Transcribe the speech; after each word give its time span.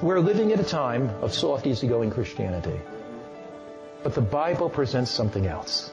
We're 0.00 0.20
living 0.20 0.52
at 0.52 0.60
a 0.60 0.64
time 0.64 1.10
of 1.22 1.34
soft, 1.34 1.66
easygoing 1.66 2.12
Christianity. 2.12 2.80
But 4.04 4.14
the 4.14 4.20
Bible 4.20 4.70
presents 4.70 5.10
something 5.10 5.48
else. 5.48 5.90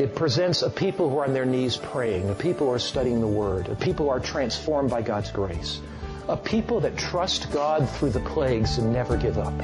It 0.00 0.16
presents 0.16 0.62
a 0.62 0.70
people 0.70 1.08
who 1.08 1.18
are 1.18 1.26
on 1.26 1.32
their 1.32 1.44
knees 1.44 1.76
praying, 1.76 2.28
a 2.30 2.34
people 2.34 2.66
who 2.66 2.72
are 2.72 2.80
studying 2.80 3.20
the 3.20 3.28
Word, 3.28 3.68
a 3.68 3.76
people 3.76 4.06
who 4.06 4.10
are 4.10 4.18
transformed 4.18 4.90
by 4.90 5.02
God's 5.02 5.30
grace, 5.30 5.80
a 6.26 6.36
people 6.36 6.80
that 6.80 6.98
trust 6.98 7.52
God 7.52 7.88
through 7.88 8.10
the 8.10 8.20
plagues 8.20 8.78
and 8.78 8.92
never 8.92 9.16
give 9.16 9.38
up. 9.38 9.56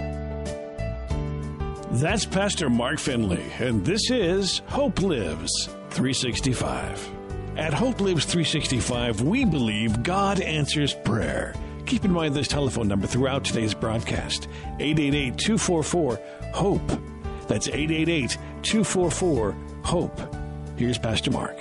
That's 1.91 2.27
Pastor 2.27 2.71
Mark 2.71 3.01
Finley, 3.01 3.45
and 3.59 3.85
this 3.85 4.09
is 4.09 4.63
Hope 4.69 5.03
Lives 5.03 5.67
365. 5.91 7.11
At 7.57 7.75
Hope 7.75 8.01
Lives 8.01 8.25
365, 8.25 9.23
we 9.23 9.45
believe 9.45 10.05
God 10.05 10.41
answers 10.41 10.95
prayer. 10.95 11.57
Keep 11.89 12.05
in 12.05 12.13
mind 12.13 12.35
this 12.35 12.49
telephone 12.49 12.87
number 12.87 13.07
throughout 13.07 13.47
today's 13.47 13.73
broadcast 13.73 14.47
888 14.79 15.39
244 15.39 16.21
HOPE. 16.53 16.87
That's 17.49 17.67
888 17.67 18.37
244 18.61 19.57
HOPE. 19.85 20.35
Here's 20.77 20.99
Pastor 20.99 21.31
Mark. 21.31 21.59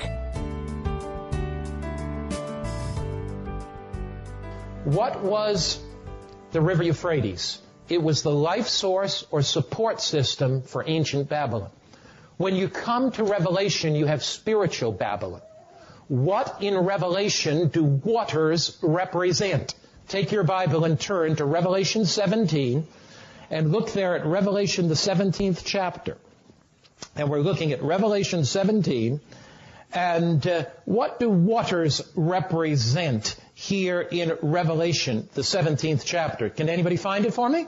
What 4.83 5.23
was 5.23 5.81
the 6.51 6.59
river 6.59 6.83
Euphrates? 6.83 7.59
It 7.87 8.03
was 8.03 8.21
the 8.21 8.31
life 8.31 8.67
source 8.67 9.25
or 9.31 9.41
support 9.41 10.01
system 10.01 10.61
for 10.61 10.83
ancient 10.85 11.29
Babylon. 11.29 11.69
When 12.35 12.53
you 12.53 12.67
come 12.67 13.11
to 13.13 13.23
Revelation, 13.23 13.95
you 13.95 14.07
have 14.07 14.21
spiritual 14.25 14.91
Babylon. 14.91 15.41
What 16.09 16.57
in 16.61 16.77
Revelation 16.77 17.69
do 17.69 17.85
waters 17.85 18.77
represent? 18.81 19.73
Take 20.07 20.31
your 20.31 20.43
Bible 20.43 20.85
and 20.85 20.99
turn 20.99 21.35
to 21.35 21.45
Revelation 21.45 22.05
17 22.05 22.87
and 23.49 23.71
look 23.71 23.91
there 23.91 24.15
at 24.15 24.25
Revelation, 24.25 24.87
the 24.87 24.93
17th 24.93 25.63
chapter. 25.65 26.17
And 27.15 27.29
we're 27.29 27.41
looking 27.41 27.73
at 27.73 27.83
Revelation 27.83 28.45
17. 28.45 29.19
And 29.93 30.47
uh, 30.47 30.65
what 30.85 31.19
do 31.19 31.29
waters 31.29 32.01
represent 32.15 33.35
here 33.53 34.01
in 34.01 34.37
Revelation, 34.41 35.27
the 35.33 35.41
17th 35.41 36.03
chapter? 36.05 36.49
Can 36.49 36.69
anybody 36.69 36.97
find 36.97 37.25
it 37.25 37.33
for 37.33 37.49
me? 37.49 37.67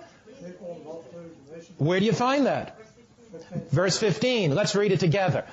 Where 1.77 1.99
do 1.99 2.05
you 2.05 2.13
find 2.13 2.45
that? 2.45 2.77
Verse 3.69 3.97
15. 3.97 4.55
Let's 4.55 4.75
read 4.75 4.91
it 4.91 4.99
together. 4.99 5.45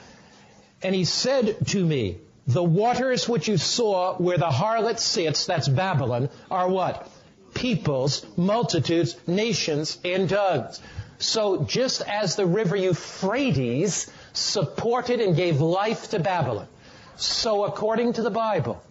And 0.82 0.94
he 0.94 1.04
said 1.04 1.66
to 1.68 1.84
me, 1.84 2.18
the 2.46 2.62
waters 2.62 3.28
which 3.28 3.48
you 3.48 3.56
saw 3.56 4.14
where 4.16 4.38
the 4.38 4.48
harlot 4.48 5.00
sits, 5.00 5.46
that's 5.46 5.68
Babylon, 5.68 6.28
are 6.50 6.68
what? 6.68 7.10
Peoples, 7.54 8.24
multitudes, 8.36 9.16
nations, 9.26 9.98
and 10.04 10.28
tongues. 10.28 10.80
So 11.18 11.64
just 11.64 12.02
as 12.02 12.36
the 12.36 12.46
river 12.46 12.76
Euphrates 12.76 14.10
supported 14.32 15.20
and 15.20 15.34
gave 15.34 15.60
life 15.60 16.10
to 16.10 16.20
Babylon, 16.20 16.68
so 17.16 17.64
according 17.64 18.12
to 18.14 18.22
the 18.22 18.30
Bible, 18.30 18.82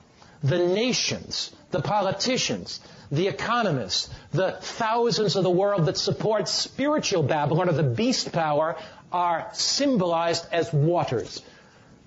the 0.43 0.57
nations, 0.57 1.51
the 1.71 1.81
politicians, 1.81 2.81
the 3.11 3.27
economists, 3.27 4.09
the 4.31 4.57
thousands 4.59 5.35
of 5.35 5.43
the 5.43 5.49
world 5.49 5.85
that 5.85 5.97
support 5.97 6.49
spiritual 6.49 7.23
Babylon 7.23 7.69
or 7.69 7.73
the 7.73 7.83
beast 7.83 8.31
power 8.31 8.75
are 9.11 9.47
symbolized 9.53 10.45
as 10.51 10.73
waters. 10.73 11.41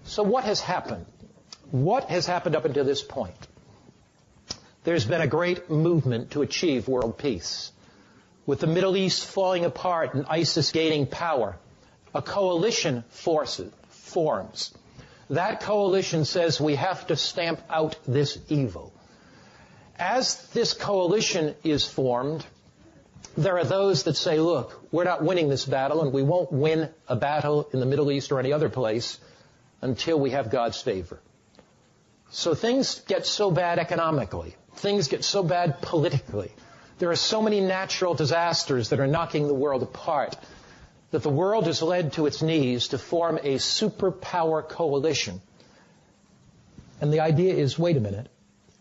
So 0.04 0.25
what 0.25 0.44
has 0.44 0.60
happened? 0.60 1.06
What 1.70 2.04
has 2.04 2.26
happened 2.26 2.56
up 2.56 2.64
until 2.64 2.84
this 2.84 3.02
point? 3.02 3.46
There's 4.84 5.04
been 5.04 5.20
a 5.20 5.26
great 5.26 5.68
movement 5.68 6.30
to 6.30 6.40
achieve 6.40 6.88
world 6.88 7.18
peace. 7.18 7.72
With 8.46 8.60
the 8.60 8.66
Middle 8.66 8.96
East 8.96 9.26
falling 9.26 9.66
apart 9.66 10.14
and 10.14 10.24
ISIS 10.26 10.72
gaining 10.72 11.06
power, 11.06 11.56
a 12.14 12.22
coalition 12.22 13.04
forces, 13.10 13.70
forms. 13.90 14.72
That 15.28 15.60
coalition 15.60 16.24
says 16.24 16.58
we 16.58 16.76
have 16.76 17.06
to 17.08 17.16
stamp 17.16 17.60
out 17.68 17.96
this 18.06 18.38
evil. 18.48 18.94
As 19.98 20.46
this 20.54 20.72
coalition 20.72 21.54
is 21.64 21.86
formed, 21.86 22.46
there 23.36 23.58
are 23.58 23.64
those 23.64 24.04
that 24.04 24.16
say, 24.16 24.40
look, 24.40 24.82
we're 24.90 25.04
not 25.04 25.22
winning 25.22 25.50
this 25.50 25.66
battle 25.66 26.00
and 26.00 26.14
we 26.14 26.22
won't 26.22 26.50
win 26.50 26.88
a 27.08 27.16
battle 27.16 27.68
in 27.74 27.80
the 27.80 27.86
Middle 27.86 28.10
East 28.10 28.32
or 28.32 28.40
any 28.40 28.54
other 28.54 28.70
place 28.70 29.18
until 29.82 30.18
we 30.18 30.30
have 30.30 30.50
God's 30.50 30.80
favor. 30.80 31.20
So 32.30 32.54
things 32.54 33.00
get 33.06 33.26
so 33.26 33.50
bad 33.50 33.78
economically. 33.78 34.54
Things 34.76 35.08
get 35.08 35.24
so 35.24 35.42
bad 35.42 35.80
politically. 35.80 36.52
There 36.98 37.10
are 37.10 37.16
so 37.16 37.40
many 37.40 37.60
natural 37.60 38.14
disasters 38.14 38.90
that 38.90 39.00
are 39.00 39.06
knocking 39.06 39.46
the 39.46 39.54
world 39.54 39.82
apart 39.82 40.36
that 41.10 41.22
the 41.22 41.30
world 41.30 41.68
is 41.68 41.80
led 41.80 42.12
to 42.14 42.26
its 42.26 42.42
knees 42.42 42.88
to 42.88 42.98
form 42.98 43.38
a 43.38 43.56
superpower 43.56 44.68
coalition. 44.68 45.40
And 47.00 47.12
the 47.12 47.20
idea 47.20 47.54
is, 47.54 47.78
wait 47.78 47.96
a 47.96 48.00
minute, 48.00 48.28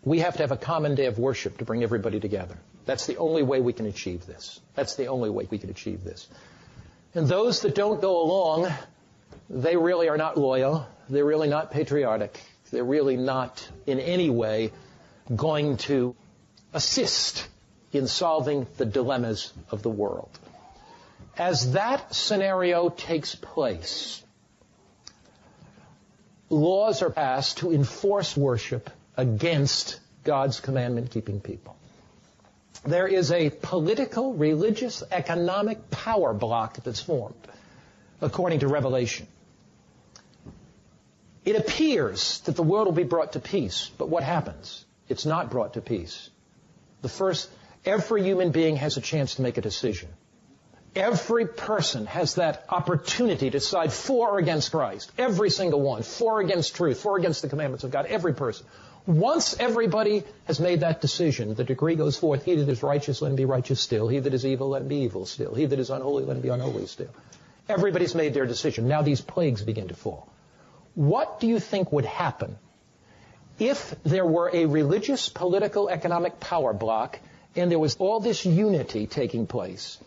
we 0.04 0.18
have 0.20 0.36
to 0.36 0.42
have 0.42 0.52
a 0.52 0.56
common 0.56 0.94
day 0.94 1.06
of 1.06 1.18
worship 1.18 1.58
to 1.58 1.64
bring 1.64 1.82
everybody 1.82 2.20
together. 2.20 2.58
That's 2.84 3.06
the 3.06 3.16
only 3.16 3.42
way 3.42 3.60
we 3.60 3.72
can 3.72 3.86
achieve 3.86 4.26
this. 4.26 4.60
That's 4.74 4.96
the 4.96 5.06
only 5.06 5.30
way 5.30 5.46
we 5.50 5.58
can 5.58 5.70
achieve 5.70 6.04
this. 6.04 6.26
And 7.14 7.26
those 7.28 7.62
that 7.62 7.74
don't 7.74 8.00
go 8.00 8.22
along, 8.22 8.72
they 9.48 9.76
really 9.76 10.08
are 10.08 10.16
not 10.16 10.36
loyal. 10.36 10.86
They're 11.08 11.24
really 11.24 11.48
not 11.48 11.70
patriotic. 11.70 12.38
They're 12.70 12.84
really 12.84 13.16
not 13.16 13.66
in 13.86 13.98
any 13.98 14.30
way 14.30 14.72
going 15.34 15.76
to 15.78 16.14
assist 16.72 17.46
in 17.92 18.06
solving 18.06 18.66
the 18.76 18.84
dilemmas 18.84 19.52
of 19.70 19.82
the 19.82 19.90
world. 19.90 20.30
As 21.36 21.72
that 21.72 22.14
scenario 22.14 22.88
takes 22.90 23.34
place, 23.34 24.22
laws 26.50 27.02
are 27.02 27.10
passed 27.10 27.58
to 27.58 27.72
enforce 27.72 28.36
worship 28.36 28.90
against 29.16 30.00
God's 30.24 30.60
commandment 30.60 31.10
keeping 31.10 31.40
people. 31.40 31.76
There 32.84 33.08
is 33.08 33.32
a 33.32 33.50
political, 33.50 34.34
religious, 34.34 35.02
economic 35.10 35.90
power 35.90 36.32
block 36.32 36.82
that's 36.84 37.00
formed, 37.00 37.34
according 38.20 38.60
to 38.60 38.68
Revelation. 38.68 39.26
It 41.48 41.56
appears 41.56 42.40
that 42.40 42.56
the 42.56 42.62
world 42.62 42.88
will 42.88 42.92
be 42.92 43.04
brought 43.04 43.32
to 43.32 43.40
peace, 43.40 43.90
but 43.96 44.10
what 44.10 44.22
happens? 44.22 44.84
It's 45.08 45.24
not 45.24 45.50
brought 45.50 45.72
to 45.74 45.80
peace. 45.80 46.28
The 47.00 47.08
first, 47.08 47.48
every 47.86 48.22
human 48.22 48.50
being 48.50 48.76
has 48.76 48.98
a 48.98 49.00
chance 49.00 49.36
to 49.36 49.42
make 49.42 49.56
a 49.56 49.62
decision. 49.62 50.10
Every 50.94 51.46
person 51.46 52.04
has 52.04 52.34
that 52.34 52.66
opportunity 52.68 53.46
to 53.46 53.58
decide 53.58 53.94
for 53.94 54.32
or 54.32 54.38
against 54.38 54.72
Christ. 54.72 55.10
Every 55.16 55.48
single 55.48 55.80
one. 55.80 56.02
For 56.02 56.34
or 56.34 56.40
against 56.42 56.76
truth. 56.76 57.00
For 57.00 57.12
or 57.12 57.16
against 57.16 57.40
the 57.40 57.48
commandments 57.48 57.82
of 57.82 57.92
God. 57.92 58.04
Every 58.04 58.34
person. 58.34 58.66
Once 59.06 59.58
everybody 59.58 60.24
has 60.44 60.60
made 60.60 60.80
that 60.80 61.00
decision, 61.00 61.54
the 61.54 61.64
decree 61.64 61.94
goes 61.94 62.18
forth, 62.18 62.44
he 62.44 62.56
that 62.56 62.68
is 62.68 62.82
righteous, 62.82 63.22
let 63.22 63.30
him 63.30 63.36
be 63.36 63.46
righteous 63.46 63.80
still. 63.80 64.06
He 64.06 64.18
that 64.18 64.34
is 64.34 64.44
evil, 64.44 64.68
let 64.68 64.82
him 64.82 64.88
be 64.88 64.96
evil 64.96 65.24
still. 65.24 65.54
He 65.54 65.64
that 65.64 65.78
is 65.78 65.88
unholy, 65.88 66.26
let 66.26 66.36
him 66.36 66.42
be 66.42 66.50
unholy 66.50 66.86
still. 66.86 67.14
Everybody's 67.70 68.14
made 68.14 68.34
their 68.34 68.44
decision. 68.44 68.86
Now 68.86 69.00
these 69.00 69.22
plagues 69.22 69.62
begin 69.62 69.88
to 69.88 69.94
fall. 69.94 70.28
What 70.98 71.38
do 71.38 71.46
you 71.46 71.60
think 71.60 71.92
would 71.92 72.04
happen 72.04 72.58
if 73.60 73.94
there 74.02 74.26
were 74.26 74.50
a 74.52 74.66
religious, 74.66 75.28
political, 75.28 75.88
economic 75.88 76.40
power 76.40 76.72
block 76.72 77.20
and 77.54 77.70
there 77.70 77.78
was 77.78 77.94
all 78.00 78.18
this 78.18 78.44
unity 78.44 79.06
taking 79.06 79.46
place? 79.46 79.98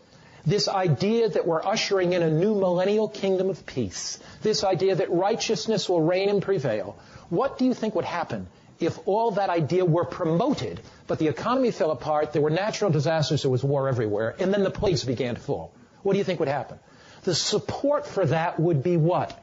This 0.45 0.67
idea 0.67 1.29
that 1.29 1.47
we're 1.47 1.65
ushering 1.65 2.11
in 2.11 2.21
a 2.21 2.29
new 2.29 2.55
millennial 2.55 3.07
kingdom 3.07 3.49
of 3.49 3.65
peace. 3.65 4.19
This 4.41 4.65
idea 4.65 4.95
that 4.95 5.09
righteousness 5.09 5.87
will 5.87 6.01
reign 6.01 6.27
and 6.27 6.41
prevail. 6.41 6.97
What 7.29 7.57
do 7.57 7.63
you 7.63 7.73
think 7.73 7.95
would 7.95 8.03
happen 8.03 8.47
if 8.81 8.99
all 9.05 9.31
that 9.31 9.49
idea 9.49 9.85
were 9.85 10.03
promoted, 10.03 10.81
but 11.07 11.19
the 11.19 11.29
economy 11.29 11.71
fell 11.71 11.91
apart, 11.91 12.33
there 12.33 12.41
were 12.41 12.49
natural 12.49 12.91
disasters, 12.91 13.43
there 13.43 13.51
was 13.51 13.63
war 13.63 13.87
everywhere, 13.87 14.35
and 14.39 14.53
then 14.53 14.63
the 14.63 14.71
plagues 14.71 15.05
began 15.05 15.35
to 15.35 15.41
fall? 15.41 15.71
What 16.03 16.11
do 16.11 16.17
you 16.17 16.25
think 16.25 16.41
would 16.41 16.49
happen? 16.49 16.79
The 17.23 17.33
support 17.33 18.05
for 18.05 18.25
that 18.25 18.59
would 18.59 18.83
be 18.83 18.97
what? 18.97 19.40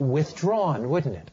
Withdrawn, 0.00 0.88
wouldn't 0.88 1.16
it? 1.16 1.30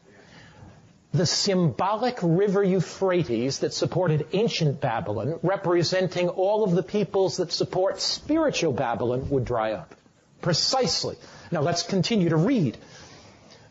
the 1.12 1.26
symbolic 1.26 2.18
river 2.22 2.62
Euphrates 2.62 3.60
that 3.60 3.72
supported 3.72 4.26
ancient 4.32 4.80
Babylon, 4.80 5.38
representing 5.42 6.28
all 6.28 6.64
of 6.64 6.72
the 6.72 6.82
peoples 6.82 7.38
that 7.38 7.50
support 7.50 8.00
spiritual 8.00 8.72
Babylon, 8.72 9.30
would 9.30 9.44
dry 9.44 9.72
up. 9.72 9.94
Precisely. 10.42 11.16
Now 11.50 11.62
let's 11.62 11.82
continue 11.82 12.28
to 12.28 12.36
read. 12.36 12.76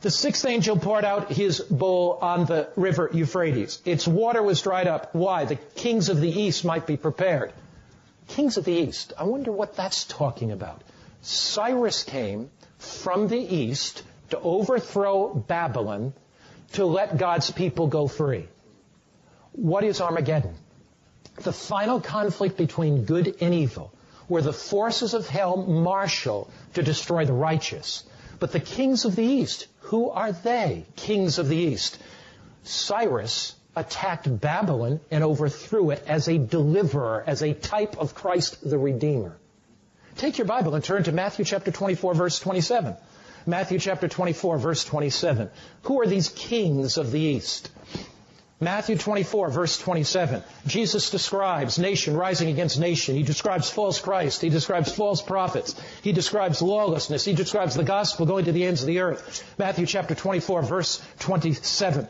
The 0.01 0.11
sixth 0.11 0.45
angel 0.45 0.77
poured 0.77 1.05
out 1.05 1.31
his 1.31 1.59
bowl 1.59 2.17
on 2.21 2.45
the 2.45 2.69
river 2.75 3.09
Euphrates. 3.13 3.81
Its 3.85 4.07
water 4.07 4.41
was 4.41 4.61
dried 4.61 4.87
up. 4.87 5.13
Why? 5.13 5.45
The 5.45 5.55
kings 5.55 6.09
of 6.09 6.19
the 6.19 6.29
east 6.29 6.65
might 6.65 6.87
be 6.87 6.97
prepared. 6.97 7.53
Kings 8.27 8.57
of 8.57 8.65
the 8.65 8.73
east. 8.73 9.13
I 9.17 9.23
wonder 9.23 9.51
what 9.51 9.75
that's 9.75 10.03
talking 10.05 10.51
about. 10.51 10.83
Cyrus 11.21 12.03
came 12.03 12.49
from 12.77 13.27
the 13.27 13.39
east 13.39 14.03
to 14.29 14.39
overthrow 14.39 15.33
Babylon 15.33 16.13
to 16.73 16.85
let 16.85 17.17
God's 17.17 17.51
people 17.51 17.87
go 17.87 18.07
free. 18.07 18.47
What 19.53 19.83
is 19.83 20.01
Armageddon? 20.01 20.55
The 21.35 21.53
final 21.53 22.01
conflict 22.01 22.57
between 22.57 23.05
good 23.05 23.37
and 23.41 23.53
evil, 23.53 23.93
where 24.27 24.41
the 24.41 24.53
forces 24.53 25.13
of 25.13 25.27
hell 25.27 25.57
marshal 25.57 26.49
to 26.73 26.83
destroy 26.83 27.25
the 27.25 27.33
righteous. 27.33 28.03
But 28.39 28.51
the 28.51 28.59
kings 28.59 29.05
of 29.05 29.15
the 29.15 29.23
east, 29.23 29.67
who 29.79 30.09
are 30.09 30.31
they? 30.31 30.85
Kings 30.95 31.39
of 31.39 31.47
the 31.47 31.55
east. 31.55 31.97
Cyrus 32.63 33.55
attacked 33.75 34.41
Babylon 34.41 34.99
and 35.09 35.23
overthrew 35.23 35.91
it 35.91 36.03
as 36.07 36.27
a 36.27 36.37
deliverer, 36.37 37.23
as 37.25 37.41
a 37.41 37.53
type 37.53 37.97
of 37.97 38.15
Christ 38.15 38.67
the 38.67 38.77
Redeemer. 38.77 39.37
Take 40.17 40.39
your 40.39 40.47
Bible 40.47 40.73
and 40.73 40.83
turn 40.83 41.03
to 41.03 41.11
Matthew 41.11 41.45
chapter 41.45 41.71
24 41.71 42.15
verse 42.15 42.39
27. 42.39 42.95
Matthew 43.47 43.79
chapter 43.79 44.09
24, 44.09 44.57
verse 44.57 44.83
27. 44.83 45.49
Who 45.83 46.01
are 46.01 46.05
these 46.05 46.27
kings 46.27 46.97
of 46.97 47.13
the 47.13 47.19
east? 47.21 47.71
Matthew 48.59 48.97
24, 48.97 49.51
verse 49.51 49.77
27. 49.77 50.43
Jesus 50.65 51.11
describes 51.11 51.79
nation 51.79 52.17
rising 52.17 52.49
against 52.49 52.77
nation. 52.77 53.15
He 53.15 53.23
describes 53.23 53.69
false 53.69 54.01
Christ. 54.01 54.41
He 54.41 54.49
describes 54.49 54.91
false 54.91 55.21
prophets. 55.21 55.79
He 56.01 56.11
describes 56.11 56.61
lawlessness. 56.61 57.23
He 57.23 57.33
describes 57.33 57.75
the 57.75 57.85
gospel 57.85 58.25
going 58.25 58.45
to 58.45 58.51
the 58.51 58.65
ends 58.65 58.81
of 58.81 58.87
the 58.87 58.99
earth. 58.99 59.45
Matthew 59.57 59.85
chapter 59.85 60.13
24, 60.13 60.63
verse 60.63 61.01
27. 61.19 62.09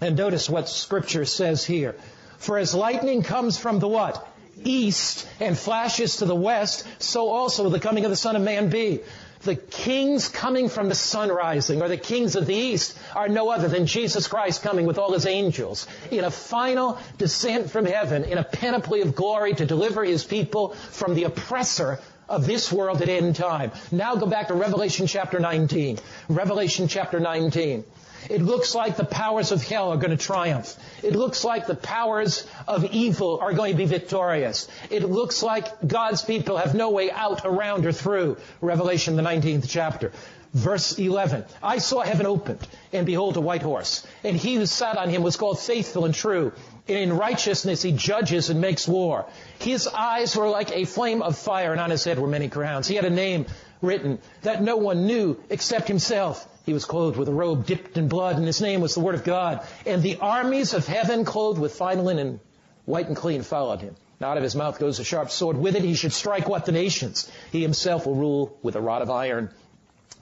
And 0.00 0.16
notice 0.16 0.48
what 0.48 0.70
scripture 0.70 1.26
says 1.26 1.66
here. 1.66 1.96
For 2.38 2.56
as 2.56 2.74
lightning 2.74 3.22
comes 3.22 3.58
from 3.58 3.78
the 3.78 3.88
what? 3.88 4.26
East 4.64 5.28
and 5.38 5.58
flashes 5.58 6.18
to 6.18 6.24
the 6.24 6.34
west, 6.34 6.86
so 6.98 7.28
also 7.28 7.64
will 7.64 7.70
the 7.70 7.78
coming 7.78 8.06
of 8.06 8.10
the 8.10 8.16
Son 8.16 8.36
of 8.36 8.42
Man 8.42 8.70
be 8.70 9.02
the 9.42 9.56
kings 9.56 10.28
coming 10.28 10.68
from 10.68 10.88
the 10.88 10.94
sun 10.94 11.28
rising, 11.30 11.82
or 11.82 11.88
the 11.88 11.96
kings 11.96 12.36
of 12.36 12.46
the 12.46 12.54
east, 12.54 12.96
are 13.14 13.28
no 13.28 13.50
other 13.50 13.68
than 13.68 13.86
Jesus 13.86 14.28
Christ 14.28 14.62
coming 14.62 14.86
with 14.86 14.98
all 14.98 15.12
his 15.12 15.26
angels 15.26 15.86
in 16.10 16.24
a 16.24 16.30
final 16.30 16.98
descent 17.18 17.70
from 17.70 17.84
heaven, 17.84 18.24
in 18.24 18.38
a 18.38 18.44
panoply 18.44 19.00
of 19.02 19.14
glory 19.14 19.54
to 19.54 19.66
deliver 19.66 20.04
his 20.04 20.24
people 20.24 20.70
from 20.70 21.14
the 21.14 21.24
oppressor 21.24 22.00
of 22.28 22.46
this 22.46 22.72
world 22.72 23.02
at 23.02 23.08
end 23.08 23.36
time. 23.36 23.70
Now 23.92 24.16
go 24.16 24.26
back 24.26 24.48
to 24.48 24.54
Revelation 24.54 25.06
chapter 25.06 25.38
19. 25.38 25.98
Revelation 26.28 26.88
chapter 26.88 27.20
19. 27.20 27.84
It 28.28 28.42
looks 28.42 28.74
like 28.74 28.96
the 28.96 29.04
powers 29.04 29.52
of 29.52 29.62
hell 29.62 29.92
are 29.92 29.96
going 29.96 30.16
to 30.16 30.16
triumph. 30.16 30.76
It 31.02 31.14
looks 31.14 31.44
like 31.44 31.66
the 31.66 31.74
powers 31.74 32.46
of 32.66 32.84
evil 32.84 33.38
are 33.40 33.52
going 33.52 33.72
to 33.72 33.78
be 33.78 33.86
victorious. 33.86 34.68
It 34.90 35.04
looks 35.04 35.42
like 35.42 35.86
God's 35.86 36.22
people 36.22 36.56
have 36.56 36.74
no 36.74 36.90
way 36.90 37.10
out, 37.10 37.42
around, 37.44 37.86
or 37.86 37.92
through. 37.92 38.36
Revelation, 38.60 39.16
the 39.16 39.22
19th 39.22 39.66
chapter. 39.68 40.12
Verse 40.52 40.98
11. 40.98 41.44
I 41.62 41.78
saw 41.78 42.00
heaven 42.00 42.24
opened, 42.24 42.66
and 42.92 43.04
behold 43.04 43.36
a 43.36 43.40
white 43.40 43.62
horse. 43.62 44.06
And 44.24 44.36
he 44.36 44.54
who 44.54 44.66
sat 44.66 44.96
on 44.96 45.10
him 45.10 45.22
was 45.22 45.36
called 45.36 45.60
faithful 45.60 46.04
and 46.06 46.14
true. 46.14 46.52
And 46.88 46.96
in 46.96 47.12
righteousness 47.12 47.82
he 47.82 47.92
judges 47.92 48.48
and 48.48 48.60
makes 48.60 48.88
war. 48.88 49.26
His 49.58 49.86
eyes 49.86 50.34
were 50.36 50.48
like 50.48 50.70
a 50.72 50.84
flame 50.84 51.20
of 51.20 51.36
fire, 51.36 51.72
and 51.72 51.80
on 51.80 51.90
his 51.90 52.04
head 52.04 52.18
were 52.18 52.26
many 52.26 52.48
crowns. 52.48 52.88
He 52.88 52.94
had 52.94 53.04
a 53.04 53.10
name 53.10 53.46
written 53.82 54.18
that 54.42 54.62
no 54.62 54.76
one 54.76 55.06
knew 55.06 55.38
except 55.50 55.88
himself. 55.88 56.48
He 56.66 56.72
was 56.72 56.84
clothed 56.84 57.16
with 57.16 57.28
a 57.28 57.32
robe 57.32 57.64
dipped 57.64 57.96
in 57.96 58.08
blood, 58.08 58.36
and 58.36 58.44
his 58.44 58.60
name 58.60 58.80
was 58.80 58.92
the 58.92 59.00
Word 59.00 59.14
of 59.14 59.22
God. 59.22 59.64
And 59.86 60.02
the 60.02 60.18
armies 60.20 60.74
of 60.74 60.86
heaven, 60.86 61.24
clothed 61.24 61.60
with 61.60 61.72
fine 61.72 62.04
linen, 62.04 62.40
white 62.84 63.06
and 63.06 63.16
clean, 63.16 63.42
followed 63.42 63.80
him. 63.80 63.94
Now 64.20 64.30
out 64.30 64.36
of 64.36 64.42
his 64.42 64.56
mouth 64.56 64.80
goes 64.80 64.98
a 64.98 65.04
sharp 65.04 65.30
sword. 65.30 65.56
With 65.56 65.76
it 65.76 65.84
he 65.84 65.94
should 65.94 66.12
strike 66.12 66.48
what? 66.48 66.64
The 66.64 66.72
nations. 66.72 67.30
He 67.52 67.62
himself 67.62 68.04
will 68.06 68.16
rule 68.16 68.58
with 68.62 68.74
a 68.74 68.80
rod 68.80 69.02
of 69.02 69.10
iron. 69.10 69.50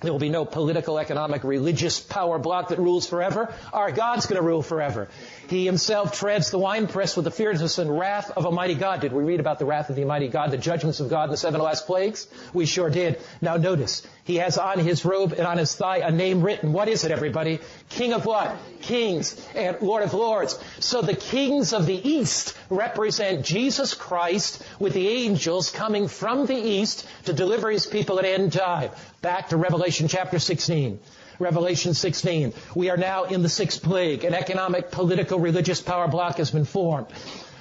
There 0.01 0.13
will 0.13 0.19
be 0.19 0.29
no 0.29 0.45
political, 0.45 0.99
economic, 0.99 1.45
religious 1.45 1.99
power 1.99 2.39
block 2.39 2.69
that 2.69 2.79
rules 2.79 3.07
forever. 3.07 3.55
Our 3.73 3.91
God's 3.91 4.27
going 4.27 4.41
to 4.41 4.47
rule 4.47 4.61
forever. 4.61 5.09
He 5.49 5.65
himself 5.65 6.19
treads 6.19 6.51
the 6.51 6.59
winepress 6.59 7.17
with 7.17 7.25
the 7.25 7.31
fierceness 7.31 7.79
and 7.79 7.99
wrath 7.99 8.31
of 8.37 8.45
a 8.45 8.51
mighty 8.51 8.75
God. 8.75 9.01
Did 9.01 9.15
we 9.15 9.23
read 9.23 9.41
about 9.41 9.59
the 9.59 9.65
wrath 9.65 9.89
of 9.89 9.97
the 9.97 10.05
mighty 10.05 10.29
God, 10.29 10.51
the 10.51 10.59
judgments 10.59 11.01
of 11.01 11.09
God 11.09 11.25
in 11.25 11.31
the 11.31 11.39
seven 11.39 11.61
last 11.61 11.87
plagues? 11.87 12.27
We 12.53 12.67
sure 12.67 12.91
did. 12.91 13.19
Now 13.41 13.57
notice, 13.57 14.07
he 14.25 14.37
has 14.37 14.57
on 14.57 14.79
his 14.79 15.05
robe 15.05 15.33
and 15.33 15.47
on 15.47 15.59
his 15.59 15.75
thigh 15.75 15.99
a 15.99 16.11
name 16.11 16.43
written. 16.43 16.73
What 16.73 16.89
is 16.89 17.05
it, 17.05 17.11
everybody? 17.11 17.61
King 17.91 18.15
of 18.15 18.25
what? 18.25 18.57
Kings 18.81 19.41
and 19.55 19.81
Lord 19.83 20.03
of 20.03 20.15
Lords. 20.15 20.59
So 20.81 21.03
the 21.03 21.15
kings 21.15 21.75
of 21.75 21.85
the 21.85 22.09
East 22.09 22.57
represent 22.71 23.45
Jesus 23.45 23.93
Christ 23.93 24.63
with 24.79 24.95
the 24.95 25.09
angels 25.09 25.71
coming 25.71 26.09
from 26.09 26.47
the 26.47 26.57
East 26.57 27.07
to 27.27 27.35
deliver 27.35 27.71
his 27.71 27.87
people 27.87 28.19
at 28.19 28.25
end 28.25 28.55
time. 28.55 28.91
Back 29.21 29.51
to 29.51 29.59
Revelation 29.59 30.09
chapter 30.09 30.39
16. 30.39 30.99
Revelation 31.39 31.95
16. 31.95 32.55
We 32.75 32.91
are 32.91 32.97
now 32.97 33.25
in 33.25 33.43
the 33.43 33.49
sixth 33.49 33.83
plague. 33.83 34.25
An 34.25 34.35
economic, 34.35 34.91
political, 34.91 35.39
religious 35.39 35.83
power 35.83 36.09
block 36.09 36.37
has 36.37 36.51
been 36.51 36.65
formed. 36.65 37.09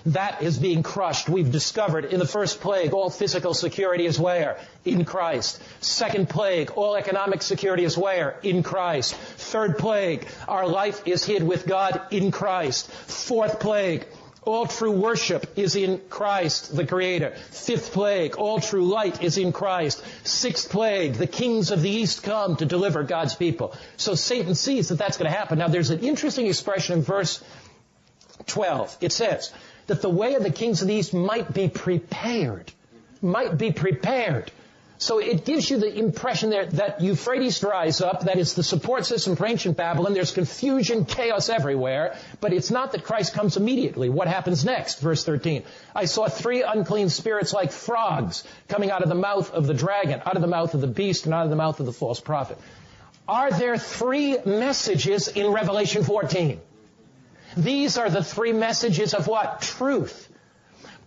That 0.08 0.42
is 0.42 0.58
being 0.58 0.84
crushed. 0.84 1.30
We've 1.30 1.52
discovered 1.52 2.06
in 2.06 2.20
the 2.20 2.28
first 2.28 2.60
plague, 2.60 2.94
all 2.94 3.10
physical 3.10 3.54
security 3.54 4.06
is 4.06 4.20
where? 4.20 4.58
In 4.84 5.06
Christ. 5.06 5.62
Second 5.80 6.30
plague, 6.30 6.72
all 6.72 6.96
economic 6.96 7.42
security 7.42 7.86
is 7.86 7.98
where? 7.98 8.38
In 8.44 8.64
Christ. 8.64 9.16
Third 9.16 9.78
plague, 9.78 10.28
our 10.48 10.68
life 10.68 11.08
is 11.08 11.24
hid 11.24 11.44
with 11.44 11.66
God 11.66 12.02
in 12.12 12.32
Christ. 12.32 12.92
Fourth 12.92 13.62
plague, 13.62 14.06
all 14.46 14.66
true 14.66 14.92
worship 14.92 15.58
is 15.58 15.76
in 15.78 16.02
Christ, 16.10 16.76
the 16.76 16.86
Creator. 16.86 17.36
Fifth 17.52 17.94
plague, 17.94 18.36
all 18.36 18.60
true 18.60 18.86
light 18.86 19.24
is 19.24 19.38
in 19.38 19.54
Christ. 19.54 20.04
Sixth 20.26 20.70
plague, 20.70 21.14
the 21.14 21.28
kings 21.28 21.72
of 21.72 21.82
the 21.82 21.90
East 21.90 22.24
come 22.24 22.58
to 22.58 22.66
deliver 22.66 23.04
God's 23.04 23.36
people. 23.36 23.74
So 23.96 24.16
Satan 24.16 24.56
sees 24.56 24.90
that 24.90 24.98
that's 24.98 25.18
going 25.18 25.32
to 25.32 25.38
happen. 25.38 25.60
Now 25.60 25.70
there's 25.70 25.92
an 25.92 26.00
interesting 26.00 26.48
expression 26.48 26.98
in 26.98 27.04
verse 27.04 27.42
12. 28.48 28.98
It 29.00 29.14
says 29.14 29.52
that 29.88 30.02
the 30.02 30.10
way 30.10 30.36
of 30.36 30.44
the 30.44 30.52
kings 30.52 30.82
of 30.82 30.88
the 30.88 30.94
East 30.94 31.14
might 31.14 31.54
be 31.54 31.70
prepared. 31.70 32.72
Might 33.22 33.58
be 33.58 33.72
prepared. 33.72 34.52
So 35.04 35.20
it 35.20 35.44
gives 35.44 35.70
you 35.70 35.80
the 35.80 35.94
impression 35.94 36.50
there 36.50 36.66
that 36.68 37.02
Euphrates 37.02 37.60
dries 37.60 38.00
up, 38.00 38.22
that 38.22 38.38
it's 38.38 38.54
the 38.54 38.64
support 38.64 39.06
system 39.06 39.36
for 39.36 39.46
ancient 39.46 39.76
Babylon. 39.76 40.14
There's 40.14 40.32
confusion, 40.32 41.04
chaos 41.04 41.50
everywhere, 41.50 42.16
but 42.40 42.54
it's 42.54 42.72
not 42.72 42.94
that 42.94 43.04
Christ 43.04 43.34
comes 43.34 43.58
immediately. 43.58 44.08
What 44.08 44.30
happens 44.30 44.64
next? 44.64 45.02
Verse 45.02 45.26
13. 45.26 45.64
I 45.94 46.06
saw 46.06 46.28
three 46.30 46.64
unclean 46.64 47.10
spirits 47.10 47.52
like 47.52 47.74
frogs 47.74 48.46
coming 48.70 48.92
out 48.92 49.04
of 49.04 49.10
the 49.10 49.16
mouth 49.16 49.52
of 49.52 49.68
the 49.68 49.74
dragon, 49.74 50.22
out 50.26 50.38
of 50.38 50.42
the 50.42 50.48
mouth 50.48 50.74
of 50.74 50.80
the 50.80 50.88
beast, 50.88 51.26
and 51.26 51.34
out 51.34 51.44
of 51.44 51.50
the 51.50 51.58
mouth 51.58 51.82
of 51.82 51.86
the 51.86 51.92
false 51.94 52.22
prophet. 52.22 52.58
Are 53.28 53.52
there 53.52 53.78
three 53.78 54.38
messages 54.46 55.28
in 55.28 55.52
Revelation 55.52 56.04
14? 56.04 56.62
These 57.56 57.98
are 57.98 58.10
the 58.10 58.24
three 58.24 58.54
messages 58.54 59.14
of 59.14 59.28
what? 59.28 59.62
Truth. 59.62 60.30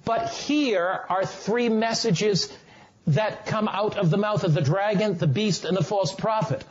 But 0.04 0.30
here 0.30 1.04
are 1.08 1.26
three 1.26 1.68
messages 1.68 2.52
that 3.08 3.46
come 3.46 3.68
out 3.68 3.96
of 3.96 4.10
the 4.10 4.16
mouth 4.16 4.44
of 4.44 4.54
the 4.54 4.60
dragon, 4.60 5.18
the 5.18 5.26
beast, 5.26 5.64
and 5.64 5.76
the 5.76 5.84
false 5.84 6.14
prophet. 6.14 6.64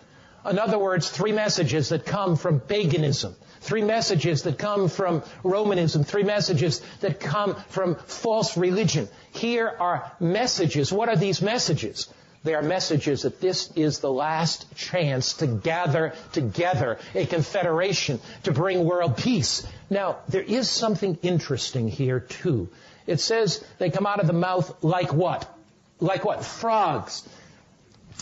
In 0.50 0.60
other 0.60 0.78
words, 0.78 1.10
three 1.10 1.32
messages 1.32 1.90
that 1.90 2.06
come 2.06 2.36
from 2.36 2.60
paganism. 2.60 3.36
Three 3.62 3.82
messages 3.82 4.44
that 4.44 4.60
come 4.60 4.90
from 4.90 5.24
Romanism. 5.44 6.04
Three 6.04 6.24
messages 6.24 6.82
that 7.00 7.20
come 7.20 7.56
from 7.70 7.96
false 7.96 8.56
religion. 8.56 9.08
Here 9.32 9.68
are 9.68 10.12
messages. 10.20 10.94
What 10.94 11.10
are 11.10 11.16
these 11.16 11.42
messages? 11.42 12.08
They 12.46 12.54
are 12.54 12.62
messages 12.62 13.24
that 13.24 13.42
this 13.42 13.72
is 13.76 14.00
the 14.00 14.12
last 14.12 14.76
chance 14.76 15.34
to 15.34 15.48
gather 15.48 16.14
together 16.32 17.00
a 17.16 17.26
confederation 17.26 18.20
to 18.44 18.52
bring 18.52 18.86
world 18.86 19.18
peace. 19.18 19.66
Now, 19.90 20.18
there 20.30 20.44
is 20.44 20.70
something 20.70 21.18
interesting 21.24 21.88
here 21.88 22.20
too. 22.20 22.70
It 23.08 23.20
says 23.20 23.66
they 23.80 23.90
come 23.90 24.06
out 24.06 24.20
of 24.20 24.28
the 24.28 24.34
mouth 24.34 24.84
like 24.84 25.12
what? 25.12 25.52
Like 26.00 26.24
what? 26.24 26.46
Frogs. 26.46 27.28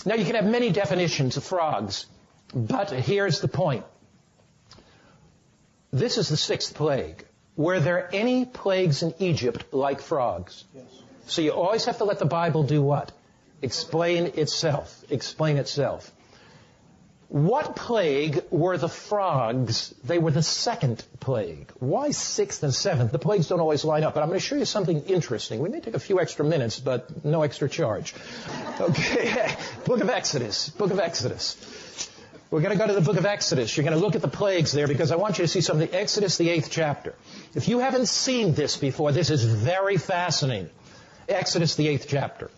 Now 0.05 0.15
you 0.15 0.23
can 0.23 0.35
have 0.35 0.45
many 0.45 0.71
definitions 0.71 1.35
of 1.35 1.43
frogs, 1.43 2.05
but 2.53 2.91
here's 2.91 3.41
the 3.41 3.49
point. 3.49 3.83
This 5.91 6.17
is 6.17 6.29
the 6.29 6.37
sixth 6.37 6.75
plague. 6.75 7.25
Were 7.57 7.81
there 7.81 8.09
any 8.13 8.45
plagues 8.45 9.03
in 9.03 9.13
Egypt 9.19 9.73
like 9.73 9.99
frogs? 9.99 10.63
Yes. 10.73 10.85
So 11.27 11.41
you 11.41 11.51
always 11.51 11.83
have 11.85 11.97
to 11.97 12.05
let 12.05 12.19
the 12.19 12.25
Bible 12.25 12.63
do 12.63 12.81
what? 12.81 13.11
Explain 13.63 14.25
itself. 14.35 15.03
Explain 15.09 15.57
itself. 15.57 16.11
What 17.29 17.75
plague 17.75 18.43
were 18.51 18.77
the 18.77 18.87
frogs? 18.89 19.95
They 20.03 20.19
were 20.19 20.29
the 20.29 20.43
second 20.43 21.03
plague. 21.19 21.71
Why 21.79 22.11
sixth 22.11 22.61
and 22.61 22.71
seventh? 22.71 23.11
The 23.11 23.17
plagues 23.17 23.47
don't 23.47 23.59
always 23.59 23.83
line 23.83 24.03
up, 24.03 24.13
but 24.13 24.21
I'm 24.21 24.29
going 24.29 24.39
to 24.39 24.45
show 24.45 24.55
you 24.55 24.65
something 24.65 25.01
interesting. 25.05 25.59
We 25.59 25.69
may 25.69 25.79
take 25.79 25.95
a 25.95 25.99
few 25.99 26.19
extra 26.19 26.45
minutes, 26.45 26.79
but 26.79 27.25
no 27.25 27.41
extra 27.41 27.67
charge. 27.67 28.13
Okay, 28.79 29.55
Book 29.85 30.01
of 30.01 30.09
Exodus. 30.09 30.69
Book 30.69 30.91
of 30.91 30.99
Exodus. 30.99 31.57
We're 32.51 32.61
going 32.61 32.77
to 32.77 32.77
go 32.77 32.85
to 32.85 32.93
the 32.93 33.01
book 33.01 33.17
of 33.17 33.25
Exodus. 33.25 33.75
You're 33.75 33.83
going 33.83 33.97
to 33.97 34.05
look 34.05 34.13
at 34.13 34.21
the 34.21 34.27
plagues 34.27 34.71
there 34.71 34.87
because 34.87 35.11
I 35.11 35.15
want 35.15 35.39
you 35.39 35.45
to 35.45 35.47
see 35.47 35.61
something. 35.61 35.89
Exodus, 35.91 36.37
the 36.37 36.49
eighth 36.49 36.69
chapter. 36.69 37.15
If 37.55 37.67
you 37.67 37.79
haven't 37.79 38.09
seen 38.09 38.53
this 38.53 38.77
before, 38.77 39.11
this 39.11 39.31
is 39.31 39.43
very 39.43 39.97
fascinating. 39.97 40.69
Exodus, 41.27 41.73
the 41.73 41.87
eighth 41.87 42.05
chapter. 42.07 42.51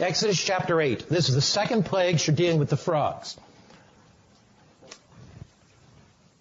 Exodus 0.00 0.42
chapter 0.42 0.80
8. 0.80 1.08
This 1.08 1.28
is 1.28 1.34
the 1.34 1.42
second 1.42 1.84
plague. 1.84 2.26
You're 2.26 2.34
dealing 2.34 2.58
with 2.58 2.70
the 2.70 2.76
frogs. 2.76 3.36